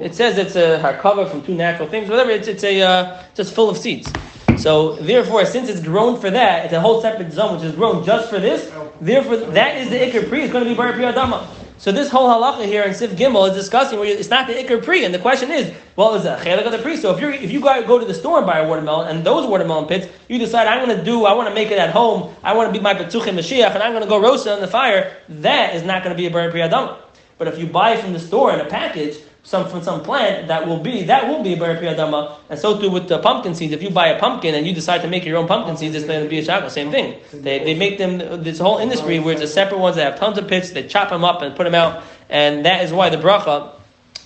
It 0.00 0.14
says 0.14 0.38
it's 0.38 0.56
a 0.56 0.78
harkava 0.82 1.30
from 1.30 1.42
two 1.42 1.54
natural 1.54 1.86
things, 1.86 2.08
whatever. 2.08 2.30
It's, 2.30 2.48
it's 2.48 2.64
a 2.64 2.80
uh, 2.80 3.22
just 3.34 3.54
full 3.54 3.68
of 3.68 3.76
seeds. 3.76 4.10
So 4.56 4.96
therefore, 4.96 5.44
since 5.44 5.68
it's 5.68 5.80
grown 5.80 6.18
for 6.18 6.30
that, 6.30 6.64
it's 6.64 6.74
a 6.74 6.80
whole 6.80 7.02
separate 7.02 7.32
zone 7.32 7.56
which 7.56 7.64
is 7.64 7.74
grown 7.74 8.04
just 8.04 8.30
for 8.30 8.38
this. 8.38 8.72
Therefore, 9.00 9.36
that 9.36 9.76
is 9.76 9.90
the 9.90 9.96
ikar 9.96 10.28
pri. 10.28 10.42
It's 10.42 10.52
going 10.52 10.64
to 10.64 10.70
be 10.70 10.76
bar 10.76 10.92
pri 10.92 11.02
adama. 11.04 11.46
So 11.80 11.90
this 11.90 12.10
whole 12.10 12.28
halacha 12.28 12.66
here 12.66 12.82
in 12.82 12.92
Sif 12.92 13.12
Gimel 13.12 13.48
is 13.48 13.56
discussing 13.56 13.98
where 13.98 14.06
it's 14.06 14.28
not 14.28 14.46
the 14.46 14.52
ikar 14.52 14.84
pri, 14.84 15.02
and 15.06 15.14
the 15.14 15.18
question 15.18 15.50
is, 15.50 15.72
well, 15.96 16.14
is 16.14 16.26
a 16.26 16.36
chelik 16.36 16.66
of 16.66 16.72
the 16.72 16.78
pri? 16.78 16.94
So 16.94 17.10
if 17.14 17.22
you 17.22 17.30
if 17.30 17.50
you 17.50 17.58
go 17.58 17.98
to 17.98 18.04
the 18.04 18.12
store 18.12 18.36
and 18.36 18.46
buy 18.46 18.58
a 18.58 18.68
watermelon, 18.68 19.08
and 19.08 19.24
those 19.24 19.46
watermelon 19.46 19.86
pits, 19.86 20.06
you 20.28 20.38
decide 20.38 20.66
I'm 20.66 20.86
going 20.86 20.98
to 20.98 21.02
do, 21.02 21.24
I 21.24 21.32
want 21.32 21.48
to 21.48 21.54
make 21.54 21.70
it 21.70 21.78
at 21.78 21.88
home, 21.88 22.34
I 22.42 22.52
want 22.52 22.70
to 22.70 22.78
be 22.78 22.82
my 22.82 22.92
betuchim 22.92 23.34
Mashiach, 23.34 23.72
and 23.72 23.82
I'm 23.82 23.92
going 23.92 24.02
to 24.02 24.08
go 24.10 24.20
roast 24.20 24.46
it 24.46 24.50
on 24.50 24.60
the 24.60 24.68
fire. 24.68 25.16
That 25.30 25.74
is 25.74 25.82
not 25.82 26.04
going 26.04 26.14
to 26.14 26.18
be 26.18 26.26
a 26.26 26.30
bar 26.30 26.50
pri 26.50 26.60
adama. 26.60 26.98
But 27.38 27.48
if 27.48 27.58
you 27.58 27.66
buy 27.66 27.94
it 27.94 28.00
from 28.00 28.12
the 28.12 28.20
store 28.20 28.52
in 28.52 28.60
a 28.60 28.66
package, 28.66 29.16
some 29.42 29.68
from 29.68 29.82
some 29.82 30.02
plant 30.02 30.48
that 30.48 30.66
will 30.66 30.78
be 30.78 31.04
that 31.04 31.26
will 31.26 31.42
be 31.42 31.54
bar 31.54 31.74
adama, 31.74 32.36
and 32.50 32.58
so 32.58 32.78
too 32.78 32.90
with 32.90 33.08
the 33.08 33.18
pumpkin 33.18 33.54
seeds. 33.54 33.72
If 33.72 33.82
you 33.82 33.90
buy 33.90 34.08
a 34.08 34.18
pumpkin 34.18 34.54
and 34.54 34.66
you 34.66 34.74
decide 34.74 35.02
to 35.02 35.08
make 35.08 35.24
your 35.24 35.38
own 35.38 35.48
pumpkin 35.48 35.76
seeds, 35.76 35.94
it's 35.94 36.06
going 36.06 36.22
to 36.22 36.28
be 36.28 36.38
a 36.38 36.44
shakal. 36.44 36.70
Same 36.70 36.90
thing. 36.90 37.18
They, 37.32 37.60
they 37.60 37.74
make 37.74 37.98
them 37.98 38.18
this 38.42 38.58
whole 38.58 38.78
industry 38.78 39.18
where 39.18 39.32
it's 39.32 39.42
a 39.42 39.46
separate 39.46 39.78
ones 39.78 39.96
that 39.96 40.04
have 40.04 40.20
tons 40.20 40.38
of 40.38 40.46
pits. 40.46 40.70
They 40.70 40.86
chop 40.86 41.08
them 41.10 41.24
up 41.24 41.42
and 41.42 41.56
put 41.56 41.64
them 41.64 41.74
out, 41.74 42.02
and 42.28 42.66
that 42.66 42.84
is 42.84 42.92
why 42.92 43.08
the 43.08 43.16
bracha 43.16 43.72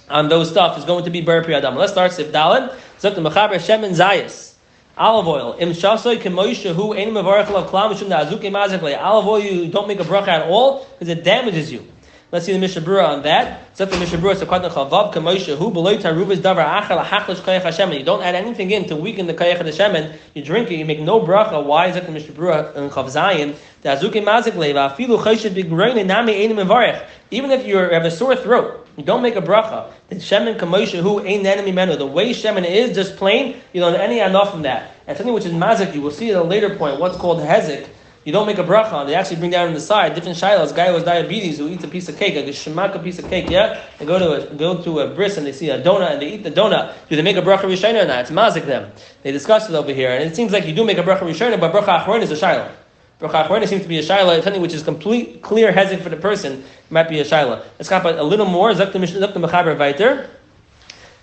on 0.09 0.29
those 0.29 0.51
stuff 0.51 0.77
is 0.79 0.85
going 0.85 1.05
to 1.05 1.11
be 1.11 1.21
bar 1.21 1.43
adama. 1.43 1.77
Let's 1.77 1.93
start 1.93 2.13
sif 2.13 2.33
dalad. 2.33 2.77
Zok 2.99 3.15
the 3.15 3.21
mechaber 3.21 3.55
shemen 3.55 3.91
Zayas. 3.91 4.55
Olive 4.97 5.27
oil. 5.27 5.57
Im 5.59 5.71
shasoy 5.71 6.19
kemoisha 6.19 6.71
ein 6.97 7.09
mevarach 7.11 7.51
lav 7.51 7.69
klam 7.69 7.93
mishum 7.93 8.09
da'azuke 8.09 8.51
mazakle. 8.51 8.97
Olive 9.01 9.27
oil, 9.27 9.41
you 9.41 9.69
don't 9.69 9.89
make 9.89 10.01
a 10.01 10.05
bracha 10.05 10.29
at 10.29 10.43
all 10.49 10.87
because 10.99 11.09
it 11.09 11.25
damages 11.25 11.73
you. 11.73 11.87
Let's 12.35 12.47
see 12.47 12.53
the 12.53 12.59
Mishnah 12.59 12.83
Berurah 12.83 13.11
on 13.11 13.23
that. 13.23 13.63
Except 13.71 13.93
the 13.93 13.97
Mishnah 13.97 14.19
Berurah 14.19 14.35
sekadna 14.35 14.69
chavav 14.69 15.15
kemoisha 15.15 15.57
hu 15.57 15.71
beloy 15.71 15.99
taruvas 15.99 16.39
davar 16.39 16.83
achal 16.83 17.01
hachlish 17.05 17.37
kayach 17.37 17.63
Hashem. 17.63 17.93
You 17.93 18.03
don't 18.03 18.25
add 18.25 18.35
anything 18.35 18.73
in 18.73 18.89
to 18.89 18.97
weaken 18.97 19.29
the 19.29 19.35
kayach 19.35 19.65
Hashem. 19.65 20.19
You 20.35 20.43
drink 20.43 20.69
it. 20.73 20.75
You 20.75 20.85
make 20.85 20.99
no 20.99 21.21
bracha. 21.21 21.65
Why 21.65 21.87
is 21.87 21.95
that 21.95 22.07
the 22.07 22.11
Mishnah 22.11 22.35
Berurah 22.35 22.75
in 22.75 22.91
Chav 22.91 23.05
Zayin? 23.05 23.55
Da'azuke 23.85 24.21
mazakle 24.25 24.75
va'afilu 24.75 25.17
chayshit 25.23 25.55
bigroin 25.55 26.05
nami 26.05 26.45
ein 26.45 26.57
mevarach. 26.57 27.07
Even 27.31 27.53
if 27.53 27.65
you 27.65 27.77
have 27.77 28.05
a 28.05 28.11
sore 28.11 28.35
throat, 28.35 28.85
you 28.97 29.05
don't 29.05 29.23
make 29.23 29.37
a 29.37 29.41
bracha. 29.41 29.93
The 30.09 30.17
shemen 30.17 30.59
kamosha 30.59 31.01
who 31.01 31.21
ain't 31.21 31.47
enemy 31.47 31.71
menu. 31.71 31.95
The 31.95 32.05
way 32.05 32.31
shemen 32.31 32.69
is 32.69 32.97
just 32.97 33.17
plain, 33.17 33.61
you 33.73 33.81
don't 33.81 33.95
any 33.95 34.19
enough 34.19 34.51
from 34.51 34.63
that. 34.63 34.97
And 35.07 35.17
something 35.17 35.33
which 35.33 35.45
is 35.45 35.53
mazik, 35.53 35.95
you 35.95 36.03
will 36.03 36.11
see 36.11 36.33
at 36.33 36.37
a 36.37 36.43
later 36.43 36.75
point 36.75 36.99
what's 36.99 37.17
called 37.17 37.39
hezek. 37.39 37.87
You 38.25 38.33
don't 38.33 38.47
make 38.47 38.59
a 38.59 38.65
bracha. 38.65 39.07
They 39.07 39.15
actually 39.15 39.37
bring 39.37 39.51
down 39.51 39.69
on 39.69 39.75
the 39.75 39.81
side 39.81 40.15
different 40.15 40.39
shilas. 40.39 40.75
Guy 40.75 40.91
with 40.93 41.05
diabetes 41.05 41.59
who 41.59 41.69
eats 41.69 41.85
a 41.85 41.89
piece 41.89 42.09
of 42.09 42.17
cake, 42.17 42.35
like 42.35 42.47
a 42.47 42.49
shemaka 42.49 43.03
piece 43.03 43.19
of 43.19 43.29
cake, 43.29 43.51
yeah. 43.51 43.83
They 43.99 44.07
go 44.07 44.19
to 44.19 44.51
a 44.51 44.55
go 44.55 44.83
to 44.83 45.01
a 45.01 45.15
bris 45.15 45.37
and 45.37 45.47
they 45.47 45.53
see 45.53 45.71
a 45.71 45.83
donut 45.83 46.13
and 46.13 46.23
they 46.23 46.35
eat 46.35 46.43
the 46.43 46.51
donut. 46.51 46.95
Do 47.09 47.17
they 47.17 47.23
make 47.23 47.37
a 47.37 47.43
bracha 47.43 47.63
rishayna 47.63 48.05
or 48.05 48.07
not? 48.07 48.21
It's 48.21 48.31
mazik 48.31 48.67
them. 48.67 48.91
They 49.23 49.33
discuss 49.33 49.69
it 49.69 49.75
over 49.75 49.93
here, 49.93 50.11
and 50.11 50.25
it 50.25 50.35
seems 50.35 50.53
like 50.53 50.67
you 50.67 50.75
do 50.75 50.85
make 50.85 50.99
a 50.99 51.03
bracha 51.03 51.21
rishayna, 51.21 51.61
but 51.61 51.73
bracha 51.73 52.05
achron 52.05 52.23
is 52.23 52.31
a 52.31 52.35
shilah. 52.35 52.73
Bracha 53.21 53.47
achron 53.47 53.67
seems 53.69 53.83
to 53.83 53.89
be 53.89 53.99
a 53.99 54.03
shilah, 54.03 54.43
something 54.43 54.63
which 54.63 54.75
is 54.75 54.83
complete 54.83 55.43
clear 55.43 55.73
hezek 55.73 56.01
for 56.03 56.09
the 56.09 56.17
person. 56.17 56.65
Might 56.91 57.09
be 57.09 57.21
a 57.21 57.25
shilah. 57.25 57.63
Let's 57.79 57.89
go 57.89 58.01
a 58.05 58.25
little 58.25 58.47
more. 58.47 58.73
Zakta 58.73 58.95
mechaber 58.95 59.77
vayter. 59.77 60.29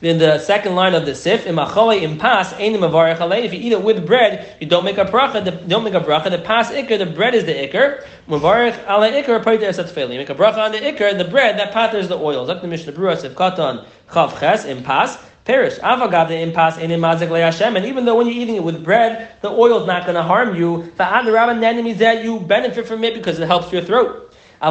Then 0.02 0.18
the 0.18 0.40
second 0.40 0.74
line 0.74 0.96
of 0.96 1.06
the 1.06 1.14
sif, 1.14 1.46
impas 1.46 2.54
einim 2.56 3.46
If 3.46 3.54
you 3.54 3.60
eat 3.60 3.72
it 3.72 3.84
with 3.84 4.06
bread, 4.06 4.56
you 4.60 4.66
don't 4.68 4.84
make 4.84 4.98
a 4.98 5.06
bracha. 5.06 5.46
The, 5.46 5.52
don't 5.52 5.84
make 5.84 5.94
a 5.94 6.00
bracha. 6.00 6.32
The 6.32 6.40
pas 6.40 6.72
ikr, 6.72 6.98
the 6.98 7.06
bread 7.06 7.36
is 7.36 7.46
the 7.46 7.54
ikr. 7.54 8.04
Mavarich 8.28 8.78
ala 8.90 9.12
ikr 9.12 10.12
You 10.12 10.18
make 10.18 10.30
a 10.30 10.36
bracha 10.36 10.58
on 10.58 10.72
the 10.72 10.80
ikr, 10.80 11.16
the 11.18 11.26
bread 11.26 11.60
that 11.60 11.72
paters 11.72 12.08
the 12.08 12.18
oil. 12.18 12.48
Zak 12.48 12.62
the 12.62 12.68
Mishnah 12.68 12.94
Berurah 12.94 13.22
sif 13.22 13.36
katan 13.36 13.86
chav 14.10 14.40
ches 14.40 14.66
impas. 14.66 15.22
Perish. 15.46 15.78
Avagad 15.78 16.30
the 16.30 16.52
impas 16.52 16.80
in 16.80 16.90
imazik 16.90 17.30
le'ashem. 17.30 17.76
And 17.76 17.86
even 17.86 18.06
though 18.06 18.16
when 18.16 18.26
you're 18.26 18.42
eating 18.42 18.56
it 18.56 18.64
with 18.64 18.84
bread, 18.84 19.30
the 19.42 19.50
oil 19.50 19.82
is 19.82 19.88
not 19.88 20.04
going 20.06 20.16
to 20.16 20.24
harm 20.24 20.56
you. 20.56 20.92
The 20.98 21.04
rabban 21.04 21.62
then 21.62 21.84
means 21.84 22.00
that 22.00 22.24
you 22.24 22.40
benefit 22.40 22.88
from 22.88 23.04
it 23.04 23.14
because 23.14 23.40
it 23.40 23.46
helps 23.46 23.72
your 23.72 23.84
throat. 23.84 24.31
The 24.62 24.69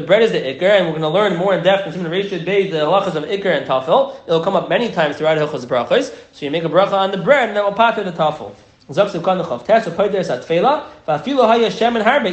bread 0.00 0.22
is 0.24 0.32
the 0.32 0.38
ikr, 0.40 0.62
and 0.62 0.86
we're 0.86 0.98
going 0.98 1.02
to 1.02 1.08
learn 1.08 1.36
more 1.36 1.54
in 1.54 1.62
depth 1.62 1.94
in 1.94 2.02
the 2.02 2.10
ratio 2.10 2.40
the 2.40 2.78
halachas 2.78 3.14
of 3.14 3.22
ikr 3.22 3.46
and 3.46 3.64
tafel. 3.64 4.16
It'll 4.26 4.42
come 4.42 4.56
up 4.56 4.68
many 4.68 4.90
times 4.90 5.18
throughout 5.18 5.38
hilchos 5.38 5.64
brachos. 5.66 6.12
So 6.32 6.44
you 6.44 6.50
make 6.50 6.64
a 6.64 6.68
bracha 6.68 6.94
on 6.94 7.12
the 7.12 7.18
bread, 7.18 7.50
and 7.50 7.56
that 7.56 7.62
will 7.62 7.74
pater 7.74 8.02
the 8.02 8.10
tafel. 8.10 8.56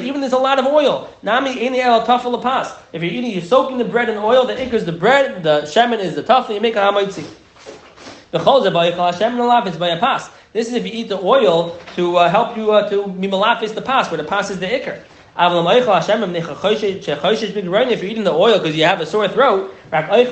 Even 0.03 0.21
there's 0.21 0.33
a 0.33 0.37
lot 0.39 0.57
of 0.57 0.65
oil. 0.65 1.07
If 1.21 3.03
you're 3.03 3.11
eating, 3.11 3.31
you're 3.31 3.41
soaking 3.43 3.77
the 3.77 3.85
bread 3.85 4.09
in 4.09 4.17
oil. 4.17 4.47
The 4.47 4.55
ikr 4.55 4.73
is 4.73 4.85
the 4.85 4.91
bread, 4.91 5.43
the 5.43 5.61
shemen 5.61 5.99
is 5.99 6.15
the 6.15 6.23
tafel. 6.23 6.55
You 6.55 6.61
make 6.61 6.75
a 6.75 6.79
hamaitzi. 6.79 7.27
The 8.31 8.39
chol 8.39 8.65
is 8.65 9.77
by 9.77 9.89
a 9.89 9.99
pass. 9.99 10.31
This 10.57 10.69
is 10.69 10.73
if 10.73 10.87
you 10.87 10.91
eat 10.91 11.07
the 11.07 11.21
oil 11.21 11.77
to 11.95 12.17
uh, 12.17 12.29
help 12.29 12.57
you 12.57 12.71
uh, 12.71 12.89
to 12.89 13.03
mimalafis 13.03 13.75
the 13.75 13.81
pas, 13.83 14.09
where 14.09 14.17
the 14.17 14.23
pas 14.23 14.49
is 14.49 14.57
the 14.57 14.65
ikr. 14.65 15.03
If 17.91 18.01
you're 18.01 18.11
eating 18.11 18.23
the 18.23 18.33
oil 18.33 18.57
because 18.57 18.75
you 18.75 18.83
have 18.83 18.99
a 18.99 19.05
sore 19.05 19.27
throat, 19.27 19.71
if 19.93 20.31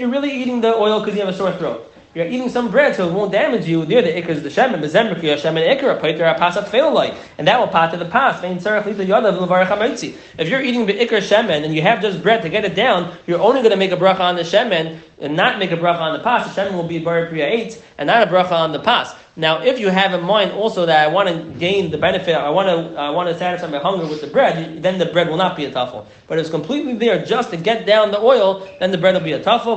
you're 0.00 0.08
really 0.08 0.32
eating 0.32 0.60
the 0.60 0.74
oil 0.74 0.98
because 0.98 1.14
you 1.14 1.24
have 1.24 1.32
a 1.32 1.38
sore 1.38 1.52
throat, 1.52 1.92
you're 2.16 2.26
eating 2.26 2.48
some 2.48 2.70
bread, 2.70 2.96
so 2.96 3.06
it 3.06 3.12
won't 3.12 3.30
damage 3.30 3.66
you. 3.66 3.84
There, 3.84 4.00
the 4.00 4.08
ikr 4.08 4.30
is 4.30 4.42
the 4.42 4.48
shemen, 4.48 4.80
bezemrik 4.80 5.20
shemen 5.20 5.78
ikr, 5.78 6.00
paiter 6.00 6.34
pasat 6.38 6.64
failoi, 6.64 7.14
and 7.36 7.46
that 7.46 7.60
will 7.60 7.68
pat 7.68 7.90
to 7.90 7.98
the 7.98 8.06
pas. 8.06 8.42
If 8.42 10.48
you're 10.48 10.62
eating 10.62 10.86
the 10.86 10.94
ikr 10.94 11.18
shemen 11.18 11.62
and 11.62 11.74
you 11.74 11.82
have 11.82 12.00
just 12.00 12.22
bread 12.22 12.40
to 12.40 12.48
get 12.48 12.64
it 12.64 12.74
down, 12.74 13.14
you're 13.26 13.38
only 13.38 13.60
going 13.60 13.72
to 13.72 13.76
make 13.76 13.92
a 13.92 13.98
bracha 13.98 14.20
on 14.20 14.36
the 14.36 14.44
shemen 14.44 14.98
and 15.18 15.36
not 15.36 15.58
make 15.58 15.72
a 15.72 15.76
bracha 15.76 16.00
on 16.00 16.16
the 16.16 16.24
pas. 16.24 16.54
The 16.54 16.58
shemen 16.58 16.72
will 16.72 16.88
be 16.88 17.00
bar 17.00 17.26
priya 17.26 17.48
eight 17.48 17.84
and 17.98 18.06
not 18.06 18.26
a 18.26 18.30
bracha 18.30 18.52
on 18.52 18.72
the 18.72 18.80
pas. 18.80 19.14
Now, 19.38 19.62
if 19.62 19.78
you 19.78 19.90
have 19.90 20.14
in 20.14 20.24
mind 20.24 20.52
also 20.52 20.86
that 20.86 21.06
I 21.06 21.12
want 21.12 21.28
to 21.28 21.58
gain 21.58 21.90
the 21.90 21.98
benefit, 21.98 22.34
I 22.34 22.48
want 22.48 22.68
to, 22.68 22.98
I 22.98 23.10
want 23.10 23.28
to 23.28 23.38
satisfy 23.38 23.68
my 23.68 23.78
hunger 23.78 24.06
with 24.06 24.22
the 24.22 24.28
bread, 24.28 24.82
then 24.82 24.98
the 24.98 25.06
bread 25.06 25.28
will 25.28 25.36
not 25.36 25.56
be 25.56 25.66
a 25.66 25.70
tafel. 25.70 26.06
But 26.26 26.38
if 26.38 26.42
it's 26.42 26.50
completely 26.50 26.94
there 26.94 27.22
just 27.22 27.50
to 27.50 27.58
get 27.58 27.84
down 27.84 28.12
the 28.12 28.20
oil, 28.20 28.66
then 28.80 28.92
the 28.92 28.98
bread 28.98 29.14
will 29.14 29.20
be 29.20 29.32
a 29.32 29.40
tafel. 29.40 29.76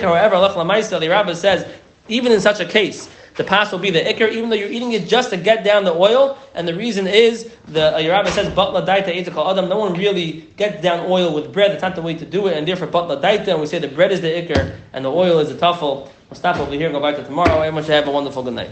However, 0.00 0.34
Allah 0.34 1.00
the 1.00 1.08
Rabbah 1.08 1.34
says, 1.34 1.66
even 2.08 2.30
in 2.30 2.40
such 2.40 2.60
a 2.60 2.66
case, 2.66 3.08
the 3.36 3.44
pas 3.44 3.72
will 3.72 3.80
be 3.80 3.90
the 3.90 4.00
ikr, 4.00 4.30
even 4.30 4.48
though 4.48 4.56
you're 4.56 4.70
eating 4.70 4.92
it 4.92 5.08
just 5.08 5.30
to 5.30 5.36
get 5.36 5.64
down 5.64 5.84
the 5.84 5.92
oil. 5.92 6.38
And 6.54 6.68
the 6.68 6.74
reason 6.74 7.06
is 7.06 7.50
the 7.66 7.96
uh, 7.96 7.98
Yerabah 7.98 8.28
says 8.28 8.52
batla 8.54 8.86
daita 8.86 9.08
etikal 9.08 9.50
adam. 9.50 9.68
No 9.68 9.78
one 9.78 9.94
really 9.94 10.42
gets 10.56 10.80
down 10.82 11.10
oil 11.10 11.34
with 11.34 11.52
bread. 11.52 11.72
It's 11.72 11.82
not 11.82 11.96
the 11.96 12.02
way 12.02 12.14
to 12.14 12.24
do 12.24 12.46
it, 12.46 12.56
and 12.56 12.68
therefore 12.68 12.86
batla 12.86 13.20
daita. 13.20 13.48
And 13.48 13.60
we 13.60 13.66
say 13.66 13.80
the 13.80 13.88
bread 13.88 14.12
is 14.12 14.20
the 14.20 14.28
ikr 14.28 14.76
and 14.92 15.04
the 15.04 15.10
oil 15.10 15.40
is 15.40 15.48
the 15.48 15.56
tafel. 15.56 16.08
We'll 16.34 16.40
stop 16.40 16.58
over 16.58 16.72
here 16.72 16.86
and 16.86 16.92
go 16.92 17.00
back 17.00 17.14
to 17.14 17.22
tomorrow. 17.22 17.60
Everyone 17.60 17.84
should 17.84 17.92
have 17.92 18.08
a 18.08 18.10
wonderful 18.10 18.42
good 18.42 18.54
night. 18.54 18.70